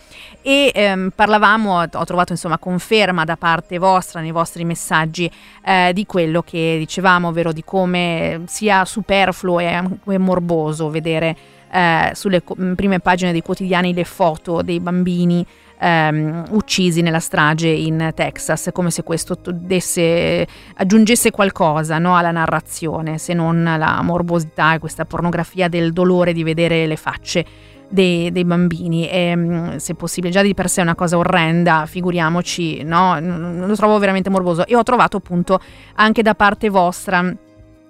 E 0.41 0.71
ehm, 0.73 1.13
parlavamo, 1.15 1.89
ho 1.93 2.05
trovato 2.05 2.33
insomma 2.33 2.59
conferma 2.59 3.25
da 3.25 3.37
parte 3.37 3.79
vostra 3.79 4.21
nei 4.21 4.31
vostri 4.31 4.65
messaggi 4.65 5.31
eh, 5.65 5.91
di 5.93 6.07
quello 6.07 6.43
che 6.43 6.77
dicevamo, 6.79 7.29
ovvero 7.29 7.53
di 7.53 7.65
come 7.65 8.43
sia 8.47 8.85
superfluo 8.85 9.59
e, 9.59 9.83
e 10.07 10.19
morboso 10.19 10.91
vedere 10.91 11.37
eh, 11.71 12.11
sulle 12.15 12.43
co- 12.45 12.57
prime 12.77 13.01
pagine 13.01 13.33
dei 13.33 13.43
quotidiani 13.43 13.95
le 13.95 14.05
foto 14.05 14.63
dei 14.63 14.79
bambini 14.79 15.45
ehm, 15.83 16.45
uccisi 16.51 17.03
nella 17.03 17.19
strage 17.19 17.69
in 17.69 18.13
Texas, 18.15 18.71
come 18.73 18.91
se 18.91 19.03
questo 19.03 19.37
desse, 19.51 20.47
aggiungesse 20.77 21.31
qualcosa 21.31 21.99
no, 21.99 22.17
alla 22.17 22.31
narrazione, 22.31 23.19
se 23.19 23.35
non 23.35 23.63
la 23.63 24.01
morbosità 24.03 24.75
e 24.75 24.79
questa 24.79 25.05
pornografia 25.05 25.69
del 25.69 25.93
dolore 25.93 26.33
di 26.33 26.45
vedere 26.45 26.87
le 26.87 26.97
facce 26.97 27.45
dei, 27.89 28.31
dei, 28.31 28.45
bambini. 28.45 29.09
E 29.09 29.19
ehm, 29.19 29.77
se 29.77 29.95
possibile 29.95 30.33
già 30.33 30.43
di 30.43 30.55
per 30.55 30.69
sé 30.69 30.81
è 30.81 30.85
una 30.85 30.95
cosa 30.95 31.19
orrenda 31.19 31.85
figuriamoci 31.87 32.83
no 32.85 33.19
lo 33.21 33.75
trovo 33.75 33.99
veramente 33.99 34.31
morboso. 34.31 34.67
E 34.67 34.77
ho 34.77 34.83
trovato 34.83 35.17
appunto 35.17 35.61
anche 35.97 36.23
da 36.23 36.35
parte 36.35 36.69
vostra 36.69 37.35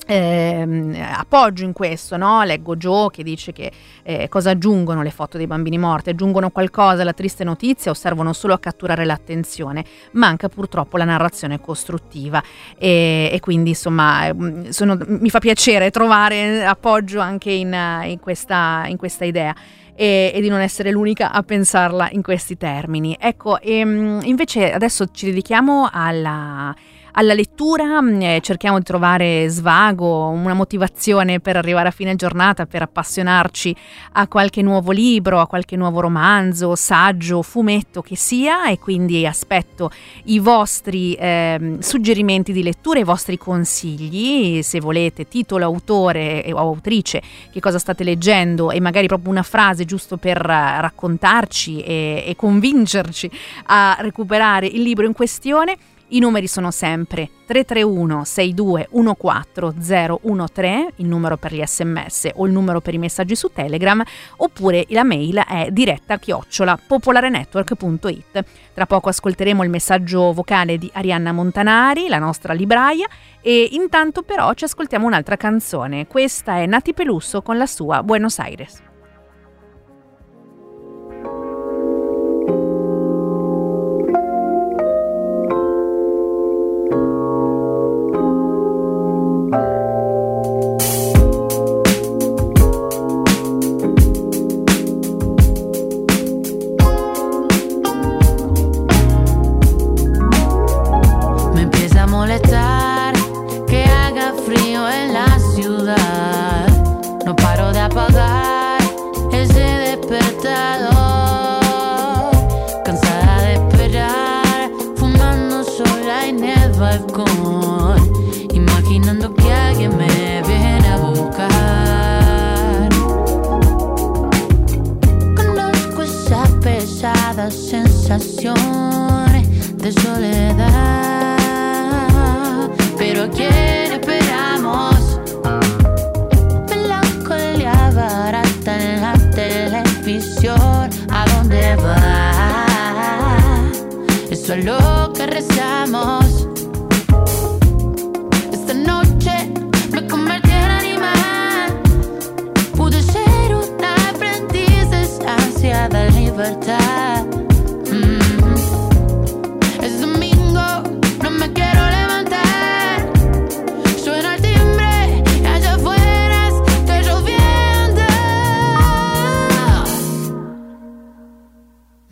eh, 0.07 1.01
appoggio 1.15 1.65
in 1.65 1.73
questo, 1.73 2.17
no? 2.17 2.43
leggo 2.43 2.77
Joe 2.77 3.11
che 3.11 3.23
dice 3.23 3.53
che 3.53 3.71
eh, 4.03 4.29
cosa 4.29 4.51
aggiungono 4.51 5.03
le 5.03 5.11
foto 5.11 5.37
dei 5.37 5.47
bambini 5.47 5.79
morti, 5.79 6.11
aggiungono 6.11 6.51
qualcosa 6.51 7.03
alla 7.03 7.13
triste 7.13 7.45
notizia 7.45 7.91
o 7.91 7.95
servono 7.95 8.33
solo 8.33 8.55
a 8.55 8.59
catturare 8.59 9.05
l'attenzione, 9.05 9.85
manca 10.13 10.49
purtroppo 10.49 10.97
la 10.97 11.05
narrazione 11.05 11.61
costruttiva 11.61 12.43
e, 12.77 13.31
e 13.33 13.41
quindi 13.41 13.71
insomma 13.71 14.27
ehm, 14.27 14.69
sono, 14.71 14.99
mi 15.07 15.31
fa 15.31 15.39
piacere 15.39 15.91
trovare 15.91 16.65
appoggio 16.65 17.21
anche 17.21 17.51
in, 17.51 17.77
in, 18.05 18.19
questa, 18.21 18.85
in 18.87 18.97
questa 18.97 19.25
idea. 19.25 19.55
E, 19.95 20.33
e, 20.35 20.41
di 20.41 20.49
non 20.49 20.61
essere 20.61 20.91
l'unica 20.91 21.33
a 21.33 21.43
pensarla 21.43 22.09
in 22.13 22.23
questi 22.23 22.57
termini. 22.57 23.15
Ecco, 23.21 23.61
e, 23.61 23.77
ehm, 23.77 24.21
invece 24.23 24.73
adesso 24.73 25.05
ci 25.13 25.27
dedichiamo 25.27 25.91
alla, 25.93 26.75
alla 27.13 27.35
lettura, 27.35 28.01
mm, 28.01 28.21
eh, 28.23 28.41
cerchiamo 28.41 28.79
di 28.79 28.85
trovare 28.85 29.49
svago, 29.49 30.29
una 30.29 30.55
motivazione 30.55 31.41
per 31.41 31.57
arrivare 31.57 31.89
a 31.89 31.91
fine 31.91 32.15
giornata, 32.17 32.67
per 32.67 32.83
appassionarci 32.83 33.75
a 34.13 34.29
qualche 34.29 34.63
nuovo 34.63 34.93
libro, 34.93 35.41
a 35.41 35.47
qualche 35.47 35.77
nuovo 35.77 36.01
romanzo, 36.01 36.75
saggio, 36.75 37.43
fumetto 37.43 38.03
che 38.03 38.17
sia 38.17 38.69
e 38.69 38.79
quindi 38.79 39.27
aspetto 39.27 39.91
i 40.25 40.39
vostri 40.39 41.15
eh, 41.15 41.77
suggerimenti 41.81 42.53
di 42.53 42.63
lettura, 42.63 42.99
i 42.99 43.05
vostri 43.05 43.37
consigli, 43.37 44.63
se 44.63 44.81
volete 44.81 45.29
titolo, 45.29 45.65
autore 45.65 46.45
o 46.53 46.59
autrice, 46.59 47.23
che 47.51 47.61
cosa 47.61 47.79
state 47.79 48.05
leggendo 48.05 48.71
e 48.71 48.81
magari 48.81 49.07
proprio 49.07 49.31
una 49.31 49.43
frase 49.43 49.85
giusto 49.85 50.17
per 50.17 50.39
raccontarci 50.39 51.81
e, 51.81 52.25
e 52.27 52.37
convincerci 52.37 53.31
a 53.65 53.97
recuperare 54.01 54.67
il 54.67 54.83
libro 54.83 55.07
in 55.07 55.13
questione. 55.13 55.77
I 56.15 56.19
numeri 56.19 56.47
sono 56.47 56.71
sempre 56.71 57.31
331 57.47 58.25
6214 58.25 60.51
013, 60.53 60.89
il 60.97 61.07
numero 61.07 61.39
per 61.39 61.55
gli 61.55 61.63
sms 61.65 62.33
o 62.35 62.45
il 62.45 62.53
numero 62.53 62.83
per 62.83 62.93
i 62.93 62.99
messaggi 62.99 63.35
su 63.35 63.51
Telegram, 63.51 64.03
oppure 64.37 64.85
la 64.89 65.05
mail 65.05 65.39
è 65.39 65.69
diretta 65.71 66.19
chiocciola 66.19 66.79
popolarenetwork.it. 66.87 68.45
Tra 68.75 68.85
poco 68.85 69.09
ascolteremo 69.09 69.65
il 69.65 69.71
messaggio 69.71 70.35
vocale 70.35 70.77
di 70.77 70.91
Arianna 70.93 71.33
Montanari, 71.33 72.09
la 72.09 72.19
nostra 72.19 72.53
libraia, 72.53 73.07
e 73.41 73.71
intanto 73.73 74.21
però 74.21 74.53
ci 74.53 74.65
ascoltiamo 74.65 75.07
un'altra 75.07 75.37
canzone. 75.37 76.07
Questa 76.07 76.59
è 76.59 76.67
Nati 76.67 76.93
Pelusso 76.93 77.41
con 77.41 77.57
la 77.57 77.67
sua 77.67 78.03
Buenos 78.03 78.39
Aires. 78.39 78.92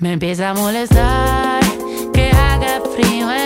Me 0.01 0.15
empieza 0.15 0.49
a 0.49 0.55
molestar 0.55 1.61
que 2.15 2.31
haga 2.31 2.81
frío. 2.95 3.40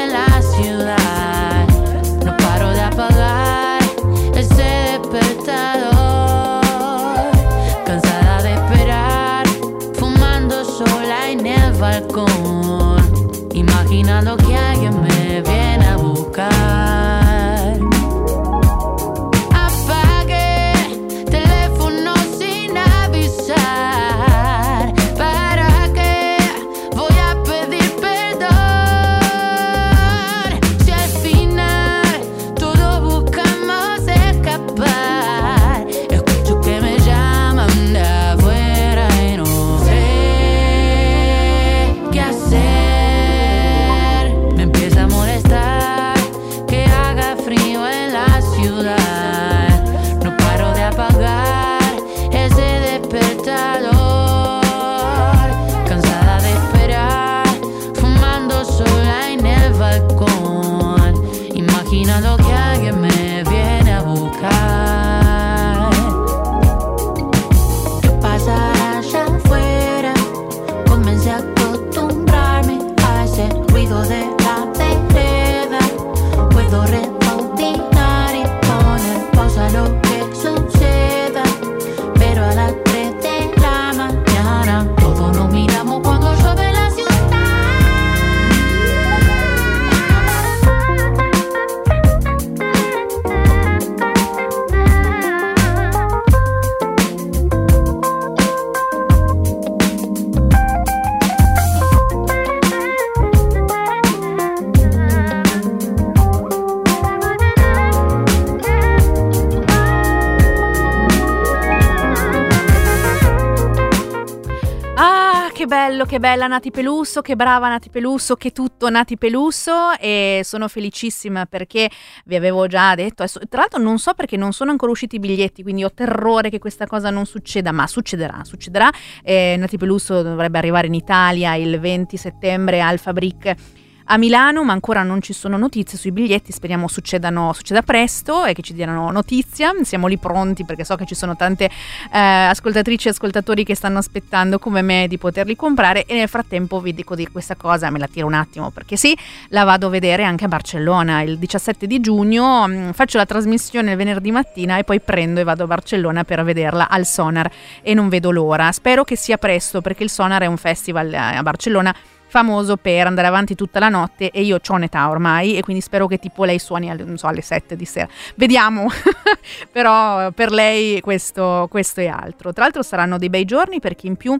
Che 116.15 116.21
bella 116.21 116.47
Nati 116.47 116.71
Pelusso, 116.71 117.23
che 117.23 117.35
brava 117.35 117.69
Nati 117.69 117.91
Pelusso, 117.91 118.37
che 118.37 118.53
tutto 118.53 118.89
Nati 118.89 119.19
Pelusso 119.19 119.99
e 119.99 120.43
sono 120.45 120.69
felicissima 120.69 121.45
perché 121.45 121.91
vi 122.27 122.37
avevo 122.37 122.69
già 122.69 122.95
detto, 122.95 123.27
tra 123.49 123.59
l'altro 123.62 123.83
non 123.83 123.99
so 123.99 124.15
perché 124.15 124.37
non 124.37 124.53
sono 124.53 124.71
ancora 124.71 124.93
usciti 124.93 125.17
i 125.17 125.19
biglietti, 125.19 125.65
quindi 125.65 125.83
ho 125.83 125.93
terrore 125.93 126.51
che 126.51 126.61
questa 126.61 126.87
cosa 126.87 127.11
non 127.11 127.27
succeda, 127.27 127.73
ma 127.73 127.89
succederà, 127.89 128.45
succederà. 128.45 128.93
Eh, 129.25 129.57
Nati 129.59 129.77
Pelusso 129.77 130.23
dovrebbe 130.23 130.57
arrivare 130.57 130.87
in 130.87 130.95
Italia 130.95 131.57
il 131.57 131.81
20 131.81 132.17
settembre 132.17 132.81
al 132.81 133.01
Fabric 133.01 133.83
a 134.07 134.19
Milano, 134.19 134.63
ma 134.65 134.73
ancora 134.73 135.03
non 135.03 135.23
ci 135.23 135.33
sono 135.33 135.57
notizie 135.57 135.97
sui 135.97 136.13
biglietti, 136.13 136.53
speriamo 136.53 136.89
succedano, 136.89 137.53
succeda 137.53 137.83
presto 137.83 138.45
e 138.45 138.53
che 138.53 138.61
ci 138.61 138.75
diano 138.75 139.11
notizia, 139.11 139.73
siamo 139.83 140.07
lì 140.07 140.19
pronti 140.19 140.65
perché 140.65 140.85
so 140.85 140.97
che 140.97 141.07
ci 141.07 141.15
sono 141.15 141.37
tante 141.37 141.71
eh, 142.13 142.19
ascoltatrici 142.19 143.09
e 143.09 143.11
ascoltatori 143.13 143.65
che 143.65 143.75
stanno 143.75 143.99
aspettando 143.99 144.59
come 144.59 144.83
me 144.83 145.07
di 145.09 145.17
poterli 145.17 145.57
comprare 145.57 146.05
e 146.05 146.15
nel 146.15 146.29
frattempo 146.29 146.81
vi 146.81 146.93
dico 146.93 147.15
di 147.15 147.27
questa 147.29 147.55
cosa, 147.55 147.89
me 147.91 147.99
la 147.99 148.07
tiro 148.07 148.27
un 148.27 148.35
attimo 148.35 148.71
perché 148.71 148.97
sì, 148.97 149.17
la 149.49 149.65
vado 149.65 149.87
a 149.87 149.91
vedere 149.91 150.25
anche 150.25 150.45
a 150.45 150.49
Barcellona 150.49 151.23
il 151.23 151.39
17 151.39 151.87
di 151.87 152.01
giugno, 152.01 152.67
mm, 152.69 152.91
faccio 152.91 153.17
la 153.17 153.27
trasmissione 153.27 153.93
il 153.93 153.97
venerdì 153.97 154.31
mattina 154.31 154.77
e 154.77 154.85
poi 154.85 155.01
prendo 155.01 155.41
e 155.41 155.45
vado 155.45 155.65
a 155.65 155.67
Barcellona 155.67 156.25
per 156.25 156.45
vederla 156.45 156.89
al 156.91 157.07
Sonar 157.07 157.51
e 157.81 157.95
non 157.95 158.11
vedo 158.11 158.31
l'ora, 158.31 158.71
spero 158.73 159.03
che 159.03 159.17
sia 159.17 159.39
presto 159.39 159.81
perché 159.81 160.03
il 160.03 160.11
Sonar 160.11 160.43
è 160.43 160.47
un 160.47 160.59
festival 160.59 161.13
eh, 161.13 161.17
a 161.17 161.43
Barcellona 161.43 161.95
famoso 162.35 162.76
per 162.76 163.07
andare 163.07 163.28
avanti 163.28 163.55
tutta 163.55 163.78
la 163.78 163.89
notte 163.89 164.32
e 164.32 164.43
io 164.43 164.57
ho 164.57 164.72
un'età 164.74 165.09
ormai 165.09 165.57
e 165.57 165.62
quindi 165.62 165.80
spero 165.80 166.09
che 166.09 166.18
tipo 166.18 166.43
lei 166.43 166.59
suoni 166.59 166.91
alle, 166.91 167.16
so, 167.16 167.28
alle 167.28 167.43
7 167.43 167.76
di 167.76 167.85
sera. 167.85 168.09
Vediamo, 168.35 168.89
però 169.70 170.32
per 170.32 170.51
lei 170.51 171.01
questo, 171.01 171.68
questo 171.70 172.01
è 172.01 172.09
altro. 172.09 172.53
Tra 172.53 172.64
l'altro 172.64 172.82
saranno 172.82 173.18
dei 173.18 173.30
bei 173.30 173.45
giorni 173.45 173.78
perché 173.78 174.09
in 174.09 174.16
più 174.16 174.37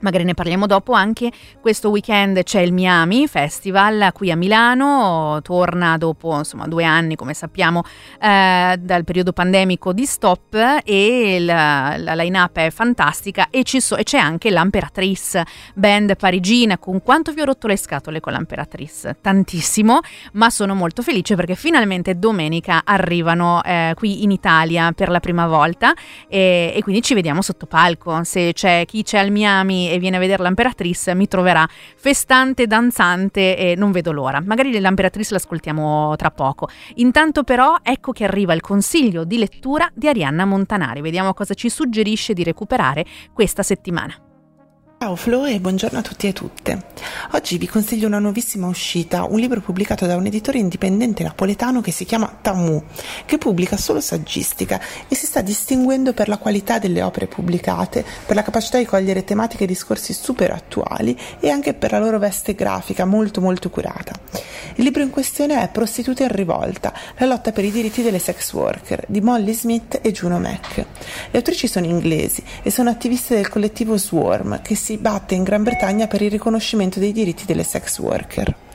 Magari 0.00 0.24
ne 0.24 0.34
parliamo 0.34 0.66
dopo, 0.66 0.92
anche. 0.92 1.32
Questo 1.60 1.88
weekend 1.88 2.42
c'è 2.42 2.60
il 2.60 2.72
Miami 2.72 3.26
Festival 3.26 4.10
qui 4.12 4.30
a 4.30 4.36
Milano, 4.36 5.40
torna 5.42 5.96
dopo 5.96 6.36
insomma 6.36 6.66
due 6.66 6.84
anni 6.84 7.16
come 7.16 7.32
sappiamo 7.32 7.82
eh, 8.20 8.76
dal 8.78 9.04
periodo 9.04 9.32
pandemico 9.32 9.92
di 9.92 10.04
stop. 10.04 10.80
E 10.84 11.38
la, 11.40 11.96
la 11.98 12.14
line-up 12.14 12.56
è 12.56 12.70
fantastica. 12.70 13.48
E, 13.50 13.64
so, 13.64 13.96
e, 13.96 14.02
c'è 14.02 14.18
anche 14.18 14.50
l'Amperatrice, 14.50 15.44
band 15.74 16.16
parigina, 16.16 16.76
con 16.78 17.02
quanto 17.02 17.32
vi 17.32 17.40
ho 17.40 17.44
rotto 17.44 17.66
le 17.66 17.76
scatole 17.76 18.20
con 18.20 18.32
l'Amperatrice? 18.32 19.16
Tantissimo, 19.20 20.00
ma 20.32 20.50
sono 20.50 20.74
molto 20.74 21.02
felice 21.02 21.36
perché 21.36 21.54
finalmente 21.54 22.18
domenica 22.18 22.82
arrivano 22.84 23.62
eh, 23.62 23.94
qui 23.96 24.22
in 24.22 24.30
Italia 24.30 24.92
per 24.92 25.08
la 25.08 25.20
prima 25.20 25.46
volta. 25.46 25.94
E, 26.28 26.72
e 26.74 26.82
quindi 26.82 27.00
ci 27.00 27.14
vediamo 27.14 27.40
sotto 27.40 27.64
palco, 27.66 28.22
se 28.24 28.52
c'è 28.52 28.84
chi 28.86 29.02
c'è 29.02 29.18
al 29.18 29.30
Miami 29.30 29.85
e 29.90 29.98
viene 29.98 30.16
a 30.16 30.20
vedere 30.20 30.42
l'Imperatrice 30.42 31.14
mi 31.14 31.28
troverà 31.28 31.66
festante, 31.96 32.66
danzante 32.66 33.56
e 33.56 33.74
non 33.76 33.92
vedo 33.92 34.12
l'ora. 34.12 34.40
Magari 34.40 34.70
l'Imperatrice 34.78 35.34
l'ascoltiamo 35.34 36.14
tra 36.16 36.30
poco. 36.30 36.68
Intanto 36.96 37.44
però 37.44 37.76
ecco 37.82 38.12
che 38.12 38.24
arriva 38.24 38.52
il 38.54 38.60
consiglio 38.60 39.24
di 39.24 39.38
lettura 39.38 39.90
di 39.94 40.08
Arianna 40.08 40.44
Montanari. 40.44 41.00
Vediamo 41.00 41.34
cosa 41.34 41.54
ci 41.54 41.68
suggerisce 41.68 42.32
di 42.32 42.42
recuperare 42.42 43.04
questa 43.32 43.62
settimana. 43.62 44.25
Ciao 44.98 45.14
Flo 45.14 45.44
e 45.44 45.60
buongiorno 45.60 45.98
a 45.98 46.02
tutti 46.02 46.26
e 46.26 46.32
tutte. 46.32 46.86
Oggi 47.32 47.58
vi 47.58 47.68
consiglio 47.68 48.06
una 48.06 48.18
nuovissima 48.18 48.66
uscita, 48.66 49.24
un 49.24 49.38
libro 49.38 49.60
pubblicato 49.60 50.06
da 50.06 50.16
un 50.16 50.24
editore 50.24 50.58
indipendente 50.58 51.22
napoletano 51.22 51.82
che 51.82 51.90
si 51.90 52.06
chiama 52.06 52.38
Tamu, 52.40 52.82
che 53.26 53.36
pubblica 53.36 53.76
solo 53.76 54.00
saggistica 54.00 54.80
e 55.06 55.14
si 55.14 55.26
sta 55.26 55.42
distinguendo 55.42 56.14
per 56.14 56.28
la 56.28 56.38
qualità 56.38 56.78
delle 56.78 57.02
opere 57.02 57.26
pubblicate, 57.26 58.06
per 58.24 58.34
la 58.36 58.42
capacità 58.42 58.78
di 58.78 58.86
cogliere 58.86 59.22
tematiche 59.22 59.64
e 59.64 59.66
discorsi 59.66 60.14
super 60.14 60.50
attuali 60.50 61.16
e 61.40 61.50
anche 61.50 61.74
per 61.74 61.92
la 61.92 61.98
loro 61.98 62.18
veste 62.18 62.54
grafica 62.54 63.04
molto 63.04 63.42
molto 63.42 63.68
curata. 63.68 64.14
Il 64.76 64.84
libro 64.84 65.02
in 65.02 65.10
questione 65.10 65.62
è 65.62 65.68
Prostitute 65.68 66.22
in 66.22 66.32
rivolta, 66.32 66.92
la 67.18 67.26
lotta 67.26 67.52
per 67.52 67.64
i 67.64 67.70
diritti 67.70 68.02
delle 68.02 68.18
sex 68.18 68.52
worker 68.54 69.04
di 69.08 69.20
Molly 69.20 69.52
Smith 69.52 69.98
e 70.02 70.10
Juno 70.10 70.38
Mack. 70.38 70.76
Le 70.76 71.38
autrici 71.38 71.68
sono 71.68 71.86
inglesi 71.86 72.42
e 72.62 72.70
sono 72.70 72.88
attiviste 72.90 73.34
del 73.34 73.48
collettivo 73.48 73.96
Swarm 73.96 74.62
che 74.62 74.74
si 74.74 74.85
batte 74.96 75.34
in 75.34 75.42
Gran 75.42 75.64
Bretagna 75.64 76.06
per 76.06 76.22
il 76.22 76.30
riconoscimento 76.30 77.00
dei 77.00 77.12
diritti 77.12 77.44
delle 77.44 77.64
sex 77.64 77.98
worker. 77.98 78.65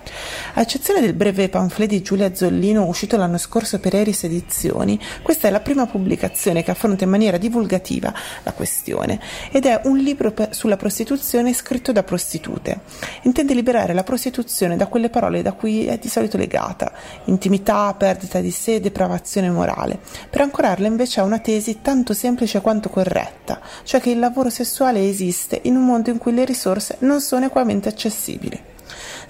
A 0.54 0.62
eccezione 0.62 1.00
del 1.00 1.14
breve 1.14 1.48
pamphlet 1.48 1.90
di 1.90 2.02
Giulia 2.02 2.36
Zollino 2.36 2.86
uscito 2.86 3.16
l'anno 3.16 3.38
scorso 3.38 3.80
per 3.80 3.96
Eris 3.96 4.24
Edizioni, 4.24 5.00
questa 5.22 5.48
è 5.48 5.52
la 5.52 5.62
prima 5.62 5.86
pubblicazione 5.86 6.64
che 6.64 6.72
affronta 6.72 7.04
in 7.06 7.10
maniera 7.10 7.38
divulgativa 7.38 8.14
la 8.44 8.52
questione 8.52 9.20
ed 9.52 9.66
è 9.66 9.80
un 9.86 9.98
libro 9.98 10.32
per, 10.32 10.54
sulla 10.54 10.76
prostituzione 10.76 11.54
scritto 11.54 11.92
da 11.92 12.04
prostitute. 12.04 12.82
Intende 13.22 13.54
liberare 13.54 13.94
la 13.94 14.04
prostituzione 14.04 14.76
da 14.76 14.88
quelle 14.88 15.10
parole 15.10 15.42
da 15.42 15.54
cui 15.54 15.86
è 15.86 15.98
di 15.98 16.10
solito 16.10 16.36
legata, 16.36 16.92
intimità, 17.26 17.94
perdita 17.94 18.42
di 18.42 18.52
sé, 18.52 18.82
depravazione 18.82 19.50
morale, 19.50 20.00
per 20.30 20.42
ancorarla 20.42 20.88
invece 20.88 21.22
a 21.22 21.24
una 21.24 21.40
tesi 21.40 21.80
tanto 21.82 22.14
semplice 22.14 22.60
quanto 22.60 22.90
corretta, 22.90 23.62
cioè 23.84 24.02
che 24.02 24.10
il 24.10 24.20
lavoro 24.20 24.50
sessuale 24.50 25.08
esiste 25.08 25.60
in 25.64 25.78
un 25.78 25.86
mondo 25.86 26.10
in 26.10 26.18
cui 26.18 26.34
le 26.34 26.44
risorse 26.44 26.98
non 27.00 27.22
sono 27.22 27.46
equamente 27.46 27.88
accessibili. 27.88 28.72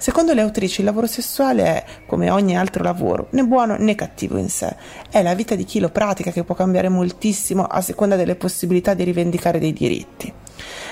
Secondo 0.02 0.34
le 0.34 0.40
autrici 0.40 0.80
il 0.80 0.86
lavoro 0.86 1.06
sessuale 1.06 1.62
è, 1.62 1.84
come 2.06 2.28
ogni 2.28 2.56
altro 2.56 2.82
lavoro, 2.82 3.28
né 3.30 3.44
buono 3.44 3.76
né 3.78 3.94
cattivo 3.94 4.36
in 4.36 4.48
sé. 4.48 4.74
È 5.08 5.22
la 5.22 5.32
vita 5.32 5.54
di 5.54 5.62
chi 5.62 5.78
lo 5.78 5.90
pratica 5.90 6.32
che 6.32 6.42
può 6.42 6.56
cambiare 6.56 6.88
moltissimo 6.88 7.62
a 7.62 7.80
seconda 7.80 8.16
delle 8.16 8.34
possibilità 8.34 8.94
di 8.94 9.04
rivendicare 9.04 9.60
dei 9.60 9.72
diritti. 9.72 10.32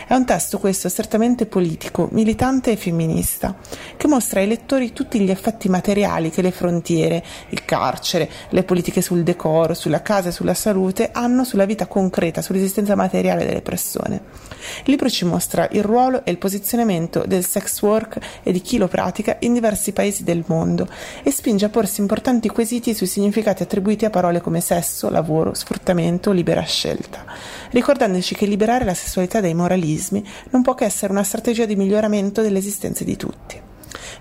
È 0.06 0.14
un 0.14 0.24
testo 0.24 0.60
questo 0.60 0.88
strettamente 0.88 1.46
politico, 1.46 2.08
militante 2.12 2.70
e 2.70 2.76
femminista, 2.76 3.56
che 3.96 4.06
mostra 4.06 4.38
ai 4.38 4.46
lettori 4.46 4.92
tutti 4.92 5.18
gli 5.18 5.30
effetti 5.30 5.68
materiali 5.68 6.30
che 6.30 6.40
le 6.40 6.52
frontiere, 6.52 7.24
il 7.48 7.64
carcere, 7.64 8.30
le 8.50 8.62
politiche 8.62 9.02
sul 9.02 9.24
decoro, 9.24 9.74
sulla 9.74 10.02
casa 10.02 10.28
e 10.28 10.32
sulla 10.32 10.54
salute 10.54 11.10
hanno 11.12 11.42
sulla 11.42 11.64
vita 11.64 11.88
concreta, 11.88 12.42
sull'esistenza 12.42 12.94
materiale 12.94 13.44
delle 13.44 13.60
persone. 13.60 14.49
Il 14.84 14.90
libro 14.90 15.08
ci 15.08 15.24
mostra 15.24 15.68
il 15.72 15.82
ruolo 15.82 16.24
e 16.24 16.30
il 16.30 16.38
posizionamento 16.38 17.24
del 17.26 17.44
sex 17.44 17.80
work 17.82 18.18
e 18.42 18.52
di 18.52 18.60
chi 18.60 18.78
lo 18.78 18.88
pratica 18.88 19.36
in 19.40 19.52
diversi 19.52 19.92
paesi 19.92 20.24
del 20.24 20.44
mondo 20.46 20.88
e 21.22 21.30
spinge 21.30 21.64
a 21.64 21.68
porsi 21.68 22.00
importanti 22.00 22.48
quesiti 22.48 22.94
sui 22.94 23.06
significati 23.06 23.62
attribuiti 23.62 24.04
a 24.04 24.10
parole 24.10 24.40
come 24.40 24.60
sesso, 24.60 25.10
lavoro, 25.10 25.54
sfruttamento, 25.54 26.32
libera 26.32 26.62
scelta, 26.62 27.24
ricordandoci 27.70 28.34
che 28.34 28.46
liberare 28.46 28.84
la 28.84 28.94
sessualità 28.94 29.40
dai 29.40 29.54
moralismi 29.54 30.24
non 30.50 30.62
può 30.62 30.74
che 30.74 30.84
essere 30.84 31.12
una 31.12 31.22
strategia 31.22 31.64
di 31.64 31.76
miglioramento 31.76 32.42
dell'esistenza 32.42 33.04
di 33.04 33.16
tutti. 33.16 33.60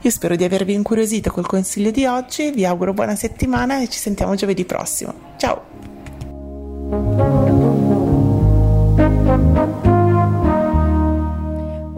Io 0.02 0.10
spero 0.10 0.36
di 0.36 0.44
avervi 0.44 0.74
incuriosito 0.74 1.30
col 1.32 1.46
consiglio 1.46 1.92
di 1.92 2.06
oggi, 2.06 2.52
vi 2.52 2.66
auguro 2.66 2.94
buona 2.94 3.16
settimana 3.16 3.82
e 3.82 3.90
ci 3.90 4.00
sentiamo 4.00 4.36
giovedì 4.36 4.66
prossimo. 4.66 5.14
Ciao! 5.38 5.88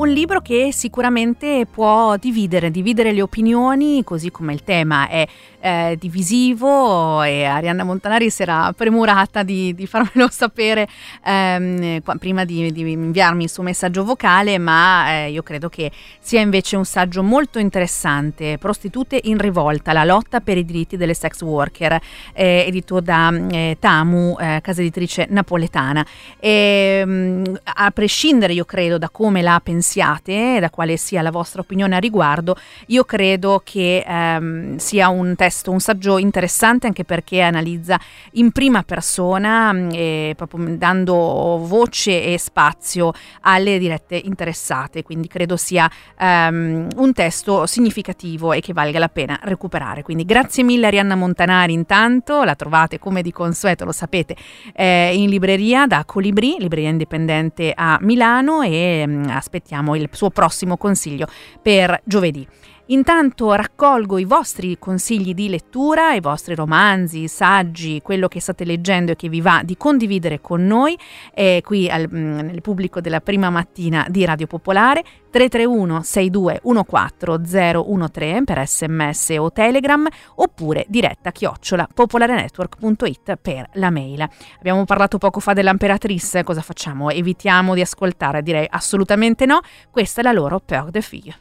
Un 0.02 0.10
libro 0.10 0.42
che 0.42 0.72
sicuramente 0.74 1.68
può 1.72 2.18
dividere, 2.18 2.72
dividere 2.72 3.12
le 3.12 3.22
opinioni, 3.22 4.04
così 4.04 4.32
come 4.32 4.52
il 4.52 4.64
tema 4.64 5.08
è 5.08 5.28
eh, 5.60 5.96
divisivo 6.00 7.22
e 7.22 7.44
Arianna 7.44 7.84
Montanari 7.84 8.32
si 8.32 8.42
era 8.42 8.74
premurata 8.76 9.44
di, 9.44 9.76
di 9.76 9.86
farmelo 9.86 10.28
sapere 10.34 10.88
ehm, 11.24 12.02
prima 12.18 12.46
di, 12.46 12.72
di, 12.72 12.92
inviarmi 12.92 13.44
il 13.44 13.50
suo 13.50 13.62
messaggio 13.62 14.04
vocale, 14.04 14.58
ma 14.58 15.26
eh, 15.26 15.30
io 15.30 15.44
credo 15.44 15.70
che 15.70 15.92
sia 16.20 16.42
invece 16.42 16.78
un 16.78 16.86
saggio 16.86 17.22
molto 17.22 17.60
interessante, 17.60 18.58
Prostitute 18.58 19.20
in 19.26 19.38
rivolta, 19.38 19.94
la 19.94 20.04
lotta 20.04 20.40
per 20.40 20.58
i 20.58 20.66
diritti 20.66 20.98
delle 20.98 21.14
sex 21.14 21.42
worker, 21.42 22.00
eh, 22.34 22.66
edito 22.66 23.00
da 23.00 23.32
eh, 23.52 23.78
Tamu, 23.80 24.36
eh, 24.40 24.60
casa 24.64 24.82
editrice 24.82 25.28
napoletana. 25.30 26.04
E, 26.40 27.02
ehm, 27.02 27.60
a 27.64 27.92
prescindere, 27.92 28.54
io 28.54 28.66
credo, 28.66 28.98
da 28.98 29.10
come 29.10 29.44
la 29.44 29.60
pensiate, 29.92 30.60
da 30.62 30.70
quale 30.70 30.96
sia 30.96 31.22
la 31.22 31.32
vostra 31.32 31.62
opinione 31.62 31.96
a 31.96 32.00
riguardo, 32.00 32.56
io 32.88 33.04
credo 33.04 33.62
che 33.64 34.04
ehm, 34.08 34.78
sia 34.78 35.10
un 35.10 35.36
testo 35.36 35.72
un 35.72 35.82
saggio 35.82 36.18
interessante 36.18 36.88
anche 36.88 37.04
perché 37.04 37.42
analizza 37.42 38.00
in 38.34 38.52
prima 38.52 38.84
persona, 38.84 39.74
mm, 39.74 39.90
e 39.92 40.34
proprio 40.38 40.78
dando 40.78 41.60
voce 41.66 42.24
e 42.24 42.38
spazio 42.38 43.12
alle 43.42 43.78
dirette 43.78 44.16
interessate, 44.16 45.04
quindi 45.04 45.28
credo 45.28 45.58
sia 45.58 45.90
um, 46.20 46.88
un 46.96 47.14
testo 47.14 47.66
significativo 47.66 48.54
e 48.54 48.62
che 48.62 48.72
valga 48.72 49.00
la 49.00 49.10
pena 49.10 49.40
recuperare. 49.44 50.04
Quindi 50.04 50.24
grazie 50.24 50.64
mille 50.64 50.88
Arianna 50.88 51.16
Montanari 51.16 51.74
intanto, 51.74 52.44
la 52.44 52.56
trovate 52.56 52.98
come 52.98 53.22
di 53.22 53.32
consueto, 53.32 53.84
lo 53.84 53.92
sapete, 53.92 54.36
eh, 54.74 55.12
in 55.16 55.30
libreria 55.30 55.86
da 55.86 56.06
Colibri, 56.06 56.56
libreria 56.60 56.90
indipendente 56.90 57.74
a 57.76 57.98
Milano. 58.02 58.62
E 58.62 59.04
um, 59.06 59.26
aspettiamo 59.30 59.81
il 59.96 60.10
suo 60.12 60.30
prossimo 60.30 60.78
consiglio 60.78 61.28
per 61.62 62.02
giovedì. 62.04 62.48
Intanto 62.88 63.54
raccolgo 63.54 64.18
i 64.18 64.26
vostri 64.26 64.78
consigli 64.78 65.34
di 65.34 65.50
lettura, 65.50 66.14
i 66.14 66.20
vostri 66.20 66.56
romanzi, 66.56 67.28
saggi, 67.28 68.02
quello 68.02 68.28
che 68.28 68.42
state 68.42 68.66
leggendo 68.66 69.14
e 69.14 69.16
che 69.16 69.30
vi 69.30 69.40
va 69.40 69.62
di 69.64 69.78
condividere 69.78 70.42
con 70.42 70.66
noi 70.66 70.98
eh, 71.34 71.62
qui 71.64 71.90
al, 71.90 72.10
mm, 72.12 72.40
nel 72.40 72.62
pubblico 72.62 73.00
della 73.00 73.22
prima 73.22 73.50
mattina 73.50 74.06
di 74.10 74.26
Radio 74.26 74.48
Popolare 74.48 75.04
331 75.30 76.04
6214 76.04 78.10
013 78.12 78.44
per 78.44 78.68
sms 78.68 79.36
o 79.38 79.52
telegram 79.52 80.08
oppure 80.36 80.86
diretta 80.90 81.32
chiocciola 81.32 81.88
popolarenetwork.it 81.94 83.38
per 83.38 83.70
la 83.74 83.90
mail. 83.90 84.28
Abbiamo 84.58 84.84
parlato 84.84 85.18
poco 85.18 85.40
fa 85.40 85.54
dell'Imperatrice, 85.54 86.44
cosa 86.44 86.62
facciamo? 86.62 87.10
Evitiamo 87.10 87.74
di 87.74 87.82
ascoltare? 87.82 88.42
Direi 88.42 88.68
assolutamente 88.70 89.46
no, 89.46 89.62
questa 89.90 90.22
è 90.22 90.24
la 90.24 90.34
loro 90.34 90.60
Peur 90.60 90.90
de 90.90 91.02
Fille. 91.02 91.36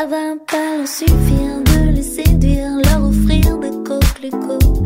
Ça 0.00 0.06
va 0.06 0.34
pas 0.46 0.78
leur 0.78 0.88
suffire 0.88 1.60
de 1.62 1.90
les 1.94 2.02
séduire, 2.02 2.70
leur 2.86 3.04
offrir 3.04 3.58
des 3.58 3.68
coquelicots. 3.84 4.82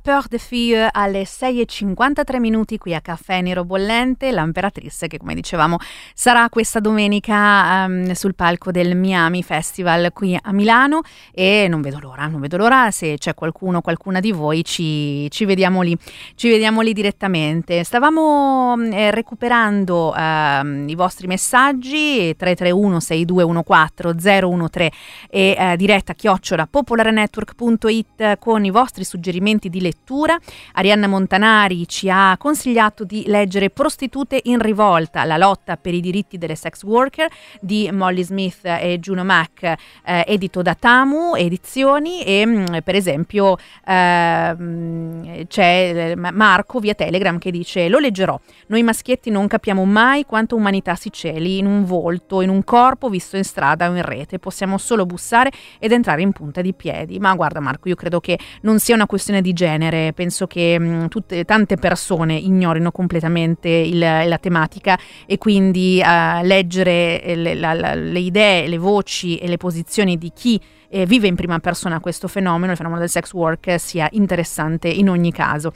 Peur 0.00 0.26
de 0.28 0.38
Fille 0.38 0.88
alle 0.90 1.22
6.53 1.22 2.38
minuti 2.38 2.78
qui 2.78 2.94
a 2.94 3.00
Caffè 3.00 3.40
Nero 3.40 3.64
Bollente, 3.64 4.32
l'Imperatrice 4.32 5.06
che 5.06 5.18
come 5.18 5.34
dicevamo 5.34 5.76
sarà 6.14 6.48
questa 6.48 6.80
domenica 6.80 7.84
um, 7.86 8.12
sul 8.12 8.34
palco 8.34 8.70
del 8.70 8.96
Miami 8.96 9.42
Festival 9.42 10.12
qui 10.12 10.38
a 10.40 10.52
Milano 10.52 11.02
e 11.32 11.66
non 11.68 11.80
vedo 11.80 11.98
l'ora, 12.00 12.26
non 12.26 12.40
vedo 12.40 12.56
l'ora 12.56 12.90
se 12.90 13.16
c'è 13.18 13.34
qualcuno, 13.34 13.80
qualcuna 13.80 14.20
di 14.20 14.32
voi 14.32 14.64
ci, 14.64 15.30
ci 15.30 15.44
vediamo 15.44 15.82
lì, 15.82 15.96
ci 16.34 16.48
vediamo 16.48 16.80
lì 16.80 16.92
direttamente. 16.92 17.84
Stavamo 17.84 18.76
eh, 18.90 19.10
recuperando 19.10 20.14
eh, 20.14 20.84
i 20.86 20.94
vostri 20.94 21.26
messaggi 21.26 22.34
331 22.36 23.00
6214 23.00 24.68
013 24.70 24.92
e 25.28 25.56
eh, 25.58 25.76
diretta 25.76 26.14
chiocciola 26.14 26.66
popolarenetwork.it 26.66 28.38
con 28.38 28.64
i 28.64 28.70
vostri 28.70 29.04
suggerimenti 29.04 29.24
suggerimenti 29.36 29.68
di 29.76 29.80
lettura. 29.80 30.38
Arianna 30.72 31.06
Montanari 31.06 31.86
ci 31.86 32.08
ha 32.10 32.36
consigliato 32.38 33.04
di 33.04 33.24
leggere 33.26 33.70
Prostitute 33.70 34.40
in 34.44 34.58
rivolta, 34.58 35.24
la 35.24 35.36
lotta 35.36 35.76
per 35.76 35.94
i 35.94 36.00
diritti 36.00 36.38
delle 36.38 36.54
sex 36.54 36.82
worker 36.82 37.28
di 37.60 37.90
Molly 37.92 38.24
Smith 38.24 38.64
e 38.64 38.98
Juno 38.98 39.24
Mack, 39.24 39.62
eh, 39.62 40.24
edito 40.26 40.62
da 40.62 40.74
Tamu 40.74 41.34
Edizioni 41.34 42.24
e 42.24 42.46
mm, 42.46 42.64
per 42.82 42.94
esempio 42.94 43.56
eh, 43.86 45.46
c'è 45.46 46.14
Marco 46.16 46.78
via 46.78 46.94
Telegram 46.94 47.38
che 47.38 47.50
dice 47.50 47.88
lo 47.88 47.98
leggerò, 47.98 48.38
noi 48.68 48.82
maschietti 48.82 49.30
non 49.30 49.46
capiamo 49.46 49.84
mai 49.84 50.24
quanto 50.24 50.56
umanità 50.56 50.94
si 50.94 51.12
celi 51.12 51.58
in 51.58 51.66
un 51.66 51.84
volto, 51.84 52.40
in 52.40 52.48
un 52.48 52.64
corpo 52.64 53.08
visto 53.08 53.36
in 53.36 53.44
strada 53.44 53.90
o 53.90 53.94
in 53.94 54.02
rete, 54.02 54.38
possiamo 54.38 54.78
solo 54.78 55.04
bussare 55.04 55.50
ed 55.78 55.92
entrare 55.92 56.22
in 56.22 56.32
punta 56.32 56.62
di 56.62 56.72
piedi, 56.72 57.18
ma 57.18 57.34
guarda 57.34 57.60
Marco 57.60 57.88
io 57.88 57.94
credo 57.94 58.20
che 58.20 58.38
non 58.62 58.78
sia 58.78 58.94
una 58.94 59.06
questione 59.06 59.42
di 59.42 59.52
genere, 59.52 59.65
penso 60.14 60.46
che 60.46 60.78
mh, 60.78 61.08
tutte, 61.08 61.44
tante 61.44 61.76
persone 61.76 62.34
ignorino 62.34 62.90
completamente 62.90 63.68
il, 63.68 63.98
la 63.98 64.38
tematica 64.38 64.98
e 65.26 65.38
quindi 65.38 66.00
uh, 66.02 66.44
leggere 66.44 67.22
le, 67.34 67.54
la, 67.54 67.72
la, 67.74 67.94
le 67.94 68.18
idee, 68.18 68.68
le 68.68 68.78
voci 68.78 69.36
e 69.36 69.48
le 69.48 69.56
posizioni 69.56 70.18
di 70.18 70.32
chi 70.34 70.60
eh, 70.88 71.06
vive 71.06 71.26
in 71.26 71.34
prima 71.34 71.58
persona 71.58 72.00
questo 72.00 72.28
fenomeno, 72.28 72.72
il 72.72 72.76
fenomeno 72.76 73.00
del 73.00 73.10
sex 73.10 73.32
work, 73.32 73.78
sia 73.78 74.08
interessante 74.12 74.88
in 74.88 75.08
ogni 75.08 75.32
caso. 75.32 75.72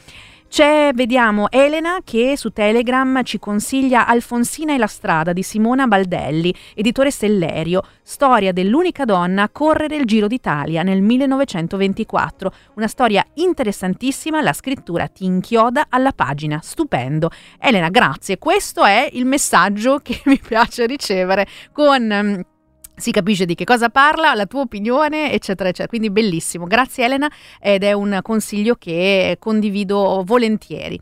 C'è, 0.50 0.90
vediamo, 0.92 1.48
Elena 1.48 2.00
che 2.02 2.36
su 2.36 2.50
Telegram 2.50 3.22
ci 3.22 3.38
consiglia 3.38 4.04
Alfonsina 4.08 4.74
e 4.74 4.78
la 4.78 4.88
strada 4.88 5.32
di 5.32 5.44
Simona 5.44 5.86
Baldelli, 5.86 6.52
editore 6.74 7.12
Stellerio, 7.12 7.82
storia 8.02 8.52
dell'unica 8.52 9.04
donna 9.04 9.44
a 9.44 9.48
correre 9.48 9.94
il 9.94 10.06
Giro 10.06 10.26
d'Italia 10.26 10.82
nel 10.82 11.02
1924. 11.02 12.52
Una 12.74 12.88
storia 12.88 13.24
interessantissima, 13.34 14.42
la 14.42 14.52
scrittura 14.52 15.06
ti 15.06 15.24
inchioda 15.24 15.86
alla 15.88 16.10
pagina, 16.10 16.58
stupendo. 16.60 17.30
Elena, 17.56 17.88
grazie, 17.88 18.38
questo 18.38 18.82
è 18.84 19.08
il 19.12 19.26
messaggio 19.26 19.98
che 20.02 20.20
mi 20.24 20.40
piace 20.40 20.84
ricevere 20.84 21.46
con 21.70 22.02
mm, 22.02 22.40
si 23.00 23.10
capisce 23.10 23.46
di 23.46 23.54
che 23.54 23.64
cosa 23.64 23.88
parla, 23.88 24.34
la 24.34 24.46
tua 24.46 24.60
opinione, 24.60 25.32
eccetera, 25.32 25.68
eccetera. 25.68 25.88
Quindi 25.88 26.10
bellissimo. 26.10 26.66
Grazie 26.66 27.04
Elena 27.04 27.30
ed 27.60 27.82
è 27.82 27.92
un 27.92 28.18
consiglio 28.22 28.76
che 28.76 29.36
condivido 29.38 30.22
volentieri. 30.24 31.00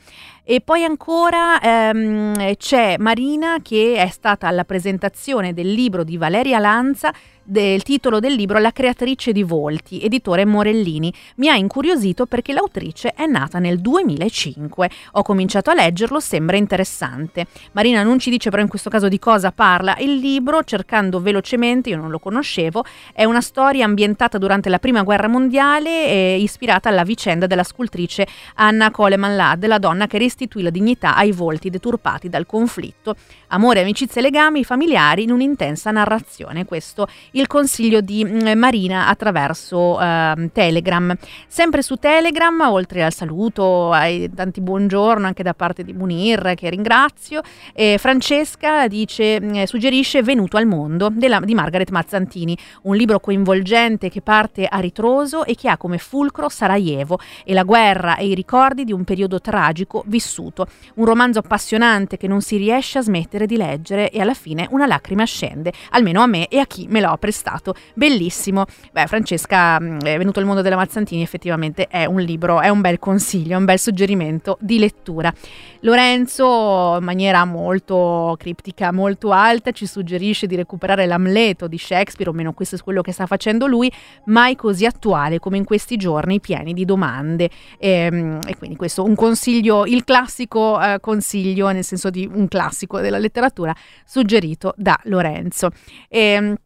E 0.51 0.63
poi 0.63 0.83
ancora 0.83 1.61
ehm, 1.61 2.55
c'è 2.57 2.97
Marina 2.97 3.59
che 3.61 3.97
è 3.97 4.09
stata 4.09 4.49
alla 4.49 4.65
presentazione 4.65 5.53
del 5.53 5.71
libro 5.71 6.05
di 6.05 6.17
Valeria 6.17 6.59
Lanza 6.59 7.13
del 7.49 7.83
titolo 7.83 8.21
del 8.21 8.35
libro 8.35 8.59
La 8.59 8.73
creatrice 8.73 9.33
di 9.33 9.43
volti, 9.43 10.03
editore 10.03 10.45
Morellini. 10.45 11.13
Mi 11.37 11.49
ha 11.49 11.57
incuriosito 11.57 12.27
perché 12.27 12.53
l'autrice 12.53 13.15
è 13.15 13.25
nata 13.25 13.59
nel 13.59 13.81
2005. 13.81 14.91
Ho 15.13 15.23
cominciato 15.23 15.71
a 15.71 15.75
leggerlo, 15.75 16.21
sembra 16.21 16.59
interessante. 16.59 17.47
Marina 17.73 18.03
non 18.03 18.19
ci 18.19 18.29
dice 18.29 18.51
però 18.51 18.61
in 18.61 18.69
questo 18.69 18.91
caso 18.91 19.09
di 19.09 19.19
cosa 19.19 19.51
parla 19.51 19.97
il 20.01 20.17
libro, 20.17 20.63
cercando 20.63 21.21
velocemente, 21.21 21.89
io 21.89 21.97
non 21.97 22.11
lo 22.11 22.19
conoscevo, 22.19 22.85
è 23.15 23.25
una 23.25 23.41
storia 23.41 23.87
ambientata 23.87 24.37
durante 24.37 24.69
la 24.69 24.79
Prima 24.79 25.03
Guerra 25.03 25.29
Mondiale 25.29 26.07
e 26.07 26.39
ispirata 26.41 26.91
alla 26.91 27.03
vicenda 27.03 27.47
della 27.47 27.65
scultrice 27.65 28.27
Anna 28.57 28.91
Coleman 28.91 29.37
Ladd, 29.37 29.65
la 29.65 29.79
donna 29.79 30.07
che 30.07 30.19
restituì 30.39 30.63
la 30.63 30.71
dignità 30.71 31.17
ai 31.17 31.33
volti 31.33 31.69
deturpati 31.69 32.29
dal 32.29 32.47
conflitto. 32.47 33.17
Amore, 33.49 33.81
amicizie 33.81 34.21
e 34.21 34.25
legami 34.25 34.63
familiari 34.63 35.25
in 35.25 35.33
un'intensa 35.33 35.91
narrazione. 35.91 36.65
Questo 36.65 37.09
il 37.33 37.49
consiglio 37.49 38.01
di 38.01 38.25
mm, 38.25 38.57
Marina 38.57 39.09
attraverso 39.09 40.01
eh, 40.01 40.51
Telegram. 40.53 41.13
Sempre 41.49 41.83
su 41.83 41.97
Telegram, 41.97 42.61
oltre 42.61 43.03
al 43.03 43.13
saluto, 43.13 43.91
ai 43.91 44.31
tanti 44.33 44.61
buongiorno 44.61 45.27
anche 45.27 45.43
da 45.43 45.55
parte 45.55 45.83
di 45.83 45.93
Munir, 45.93 46.53
che 46.55 46.71
ringrazio, 46.71 47.41
eh, 47.73 47.99
Francesca 47.99 48.87
dice, 48.87 49.41
mm, 49.41 49.65
suggerisce 49.65 50.23
Venuto 50.23 50.57
al 50.57 50.67
mondo 50.67 51.09
della, 51.11 51.41
di 51.41 51.55
Margaret 51.55 51.91
Mazzantini, 51.91 52.57
un 52.83 52.95
libro 52.95 53.19
coinvolgente 53.19 54.09
che 54.09 54.21
parte 54.21 54.67
a 54.67 54.79
ritroso 54.79 55.45
e 55.45 55.57
che 55.57 55.69
ha 55.69 55.77
come 55.77 55.99
fulcro 55.99 56.49
Sarajevo 56.49 57.19
e 57.45 57.55
la 57.55 57.65
guerra 57.65 58.17
e 58.17 58.27
i 58.27 58.35
ricordi 58.35 58.85
di 58.85 58.93
un 58.93 59.03
periodo 59.03 59.41
tragico 59.41 60.05
vissuto. 60.07 60.27
Un 60.37 61.05
romanzo 61.05 61.39
appassionante 61.39 62.17
che 62.17 62.29
non 62.29 62.41
si 62.41 62.57
riesce 62.57 62.99
a 62.99 63.03
smettere 63.03 63.47
di 63.47 63.57
leggere 63.57 64.11
e 64.11 64.21
alla 64.21 64.35
fine 64.35 64.67
una 64.71 64.87
lacrima 64.87 65.25
scende, 65.25 65.73
almeno 65.91 66.21
a 66.23 66.27
me 66.27 66.49
e 66.49 66.59
a 66.59 66.67
chi 66.67 66.87
me 66.89 67.01
lo 67.01 67.11
ha 67.11 67.17
prestato. 67.17 67.75
Bellissimo. 67.95 68.67
Beh, 68.93 69.07
Francesca, 69.07 69.81
mm, 69.81 70.01
è 70.01 70.19
venuto 70.19 70.41
il 70.41 70.47
mondo 70.47 70.63
della 70.63 70.77
Mazzantini, 70.77 71.23
effettivamente 71.23 71.87
è 71.89 72.05
un 72.05 72.21
libro, 72.21 72.61
è 72.61 72.69
un 72.69 72.81
bel 72.81 72.99
consiglio, 72.99 73.55
è 73.55 73.57
un 73.57 73.65
bel 73.65 73.79
suggerimento 73.79 74.59
di 74.61 74.79
lettura. 74.79 75.33
Lorenzo, 75.81 76.97
in 76.99 77.05
maniera 77.05 77.45
molto 77.45 78.35
criptica, 78.39 78.93
molto 78.93 79.31
alta, 79.31 79.71
ci 79.71 79.87
suggerisce 79.87 80.47
di 80.47 80.57
recuperare 80.57 81.07
l'Amleto 81.07 81.69
di 81.69 81.79
Shakespeare, 81.79 82.31
o 82.31 82.33
meno 82.33 82.53
questo 82.53 82.77
è 82.77 82.79
quello 82.79 83.03
che 83.03 83.13
sta 83.13 83.27
facendo 83.27 83.67
lui, 83.67 83.91
mai 84.25 84.57
così 84.57 84.87
attuale 84.87 85.39
come 85.39 85.57
in 85.57 85.65
questi 85.65 85.97
giorni 85.97 86.41
pieni 86.41 86.75
di 86.75 86.85
domande. 86.85 87.49
E, 87.79 87.91
ehm, 87.91 88.41
e 88.47 88.57
quindi 88.57 88.77
questo 88.77 89.05
un 89.05 89.15
consiglio, 89.15 89.87
il 89.87 90.05
classico 90.09 90.81
eh, 90.81 91.01
consiglio, 91.01 91.71
nel 91.71 91.85
senso 91.85 92.09
di 92.09 92.27
un 92.33 92.49
classico 92.49 92.99
della 92.99 93.19
letteratura, 93.19 93.77
suggerito 94.07 94.73
da 94.75 94.99
Lorenzo. 95.03 95.69
E, 96.09 96.19
ehm, 96.19 96.57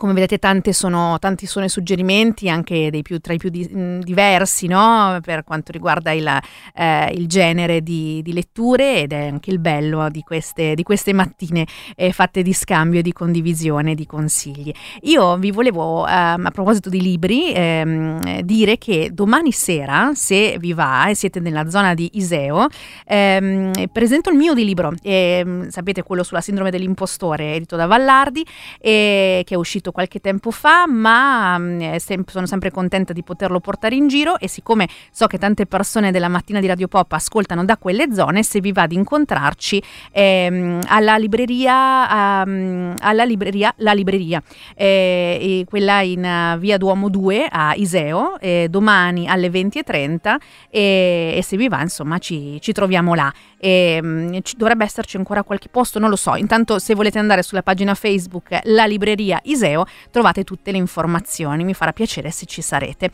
come 0.00 0.14
vedete 0.14 0.38
sono, 0.72 1.18
tanti 1.18 1.44
sono 1.44 1.66
i 1.66 1.68
suggerimenti 1.68 2.48
anche 2.48 2.88
più, 3.02 3.18
tra 3.18 3.34
i 3.34 3.36
più 3.36 3.50
di, 3.50 3.68
mh, 3.70 3.98
diversi 4.00 4.66
no? 4.66 5.18
per 5.22 5.44
quanto 5.44 5.72
riguarda 5.72 6.10
il, 6.12 6.26
eh, 6.74 7.12
il 7.12 7.26
genere 7.26 7.82
di, 7.82 8.22
di, 8.22 8.32
letture 8.32 9.02
ed 9.02 9.12
è 9.12 9.26
anche 9.26 9.50
il 9.50 9.58
bello 9.58 10.08
di 10.08 10.22
queste, 10.22 10.74
di 10.74 10.82
queste 10.82 11.12
mattine 11.12 11.66
eh, 11.96 12.12
fatte 12.12 12.40
di 12.40 12.54
scambio, 12.54 13.02
di 13.02 13.12
condivisione, 13.12 13.94
di 13.94 14.06
consigli. 14.06 14.72
Io 15.02 15.36
vi 15.36 15.50
volevo 15.50 16.06
ehm, 16.06 16.46
a 16.46 16.50
proposito 16.50 16.88
di 16.88 17.02
libri 17.02 17.52
ehm, 17.52 18.40
dire 18.40 18.78
che 18.78 19.10
domani 19.12 19.52
sera 19.52 20.12
se 20.14 20.56
vi 20.58 20.72
va 20.72 21.10
e 21.10 21.14
siete 21.14 21.40
nella 21.40 21.68
zona 21.68 21.92
di 21.92 22.08
Iseo 22.14 22.68
ehm, 23.04 23.72
presento 23.92 24.30
il 24.30 24.36
mio 24.36 24.54
di 24.54 24.64
libro, 24.64 24.94
ehm, 25.02 25.68
sapete 25.68 26.02
quello 26.02 26.22
sulla 26.22 26.40
sindrome 26.40 26.70
dell'impostore 26.70 27.56
edito 27.56 27.76
da 27.76 27.84
Vallardi 27.84 28.46
che 28.80 29.44
è 29.46 29.54
uscito 29.54 29.89
uscito 29.90 29.92
qualche 29.92 30.20
tempo 30.20 30.50
fa, 30.50 30.86
ma 30.86 31.58
mh, 31.58 31.84
mm, 31.84 31.96
sem- 31.96 32.24
sono 32.26 32.46
sempre 32.46 32.70
contenta 32.70 33.12
di 33.12 33.22
poterlo 33.22 33.60
portare 33.60 33.94
in 33.94 34.08
giro 34.08 34.38
e 34.38 34.48
siccome 34.48 34.88
so 35.10 35.26
che 35.26 35.38
tante 35.38 35.66
persone 35.66 36.10
della 36.10 36.28
mattina 36.28 36.60
di 36.60 36.66
Radio 36.66 36.88
Pop 36.88 37.12
ascoltano 37.12 37.64
da 37.64 37.76
quelle 37.76 38.12
zone, 38.12 38.42
se 38.42 38.60
vi 38.60 38.72
va 38.72 38.86
di 38.86 38.94
incontrarci 38.94 39.82
ehm, 40.12 40.80
alla 40.86 41.16
libreria, 41.16 42.42
um, 42.44 42.94
alla 43.00 43.24
libreria 43.24 43.72
La 43.78 43.92
Libreria, 43.92 44.42
eh, 44.74 45.64
quella 45.68 46.00
in 46.00 46.54
uh, 46.54 46.58
via 46.58 46.76
Duomo 46.78 47.08
2 47.08 47.46
a 47.50 47.74
Iseo, 47.74 48.38
eh, 48.40 48.68
domani 48.70 49.26
alle 49.28 49.48
20.30 49.48 50.36
e, 50.70 51.34
e 51.36 51.42
se 51.42 51.56
vi 51.56 51.68
va 51.68 51.82
insomma 51.82 52.18
ci, 52.18 52.58
ci 52.60 52.72
troviamo 52.72 53.14
là. 53.14 53.32
E, 53.60 53.98
um, 54.02 54.40
ci, 54.42 54.56
dovrebbe 54.56 54.84
esserci 54.84 55.16
ancora 55.16 55.42
qualche 55.42 55.68
posto, 55.68 55.98
non 55.98 56.08
lo 56.08 56.16
so. 56.16 56.34
Intanto 56.34 56.78
se 56.78 56.94
volete 56.94 57.18
andare 57.18 57.42
sulla 57.42 57.62
pagina 57.62 57.94
Facebook 57.94 58.60
La 58.64 58.86
Libreria 58.86 59.38
Iseo 59.44 59.84
trovate 60.10 60.44
tutte 60.44 60.70
le 60.70 60.78
informazioni, 60.78 61.64
mi 61.64 61.74
farà 61.74 61.92
piacere 61.92 62.30
se 62.30 62.46
ci 62.46 62.62
sarete. 62.62 63.10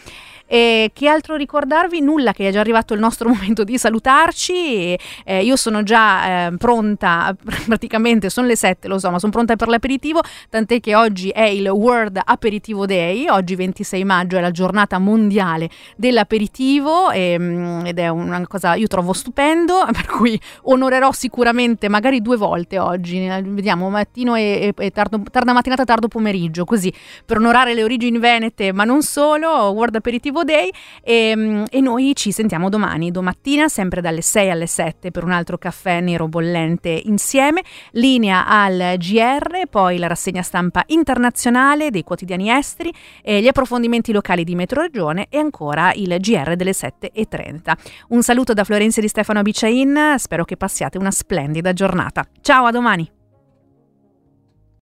E 0.46 0.90
che 0.92 1.08
altro 1.08 1.34
ricordarvi? 1.34 2.00
Nulla 2.00 2.32
che 2.32 2.48
è 2.48 2.52
già 2.52 2.60
arrivato 2.60 2.94
il 2.94 3.00
nostro 3.00 3.28
momento 3.34 3.64
di 3.64 3.76
salutarci. 3.76 4.96
Eh, 5.24 5.42
io 5.42 5.56
sono 5.56 5.82
già 5.82 6.46
eh, 6.46 6.56
pronta, 6.56 7.34
praticamente 7.66 8.30
sono 8.30 8.46
le 8.46 8.56
7, 8.56 8.86
lo 8.88 8.98
so, 8.98 9.10
ma 9.10 9.18
sono 9.18 9.32
pronta 9.32 9.56
per 9.56 9.68
l'aperitivo, 9.68 10.20
tant'è 10.48 10.80
che 10.80 10.94
oggi 10.94 11.30
è 11.30 11.42
il 11.42 11.68
World 11.68 12.20
Aperitivo 12.24 12.86
Day, 12.86 13.28
oggi 13.28 13.56
26 13.56 14.04
maggio 14.04 14.36
è 14.36 14.40
la 14.40 14.50
giornata 14.50 14.98
mondiale 14.98 15.68
dell'aperitivo 15.96 17.10
e, 17.10 17.32
ehm, 17.32 17.82
ed 17.84 17.98
è 17.98 18.08
una 18.08 18.46
cosa 18.46 18.74
io 18.74 18.86
trovo 18.86 19.12
stupendo, 19.12 19.84
per 19.90 20.06
cui 20.06 20.35
onorerò 20.62 21.12
sicuramente 21.12 21.88
magari 21.88 22.20
due 22.20 22.36
volte 22.36 22.78
oggi, 22.78 23.26
vediamo 23.26 23.90
mattino 23.90 24.34
e, 24.34 24.72
e 24.76 24.90
tardo, 24.90 25.22
tarda 25.30 25.52
mattinata, 25.52 25.84
tardo 25.84 26.08
pomeriggio, 26.08 26.64
così 26.64 26.92
per 27.24 27.38
onorare 27.38 27.74
le 27.74 27.82
origini 27.82 28.18
venete, 28.18 28.72
ma 28.72 28.84
non 28.84 29.02
solo, 29.02 29.48
World 29.70 29.96
Aperitivo 29.96 30.44
Day 30.44 30.70
e, 31.02 31.14
ehm, 31.14 31.64
e, 31.70 31.80
noi 31.80 32.12
ci 32.14 32.32
sentiamo 32.32 32.68
domani, 32.68 33.10
domattina, 33.10 33.68
sempre 33.68 34.00
dalle 34.00 34.22
6 34.22 34.50
alle 34.50 34.66
7 34.66 35.10
per 35.10 35.24
un 35.24 35.32
altro 35.32 35.58
caffè 35.58 36.00
nero 36.00 36.28
bollente 36.28 36.88
insieme, 37.04 37.62
linea 37.92 38.46
al 38.46 38.94
GR, 38.98 39.68
poi 39.70 39.98
la 39.98 40.06
rassegna 40.06 40.42
stampa 40.42 40.82
internazionale 40.86 41.90
dei 41.90 42.04
quotidiani 42.04 42.50
esteri, 42.50 42.92
gli 43.22 43.46
approfondimenti 43.46 44.12
locali 44.12 44.44
di 44.44 44.54
Metro 44.54 44.80
Regione 44.80 45.26
e 45.28 45.38
ancora 45.38 45.92
il 45.94 46.16
GR 46.18 46.56
delle 46.56 46.72
7.30. 46.72 47.72
Un 48.08 48.22
saluto 48.22 48.52
da 48.52 48.64
Florenzi 48.64 49.00
di 49.00 49.08
Stefano 49.08 49.42
Biciain, 49.42 50.14
spero 50.26 50.44
che 50.44 50.56
passiate 50.56 50.98
una 50.98 51.12
splendida 51.12 51.72
giornata. 51.72 52.24
Ciao, 52.40 52.66
a 52.66 52.72
domani! 52.72 53.08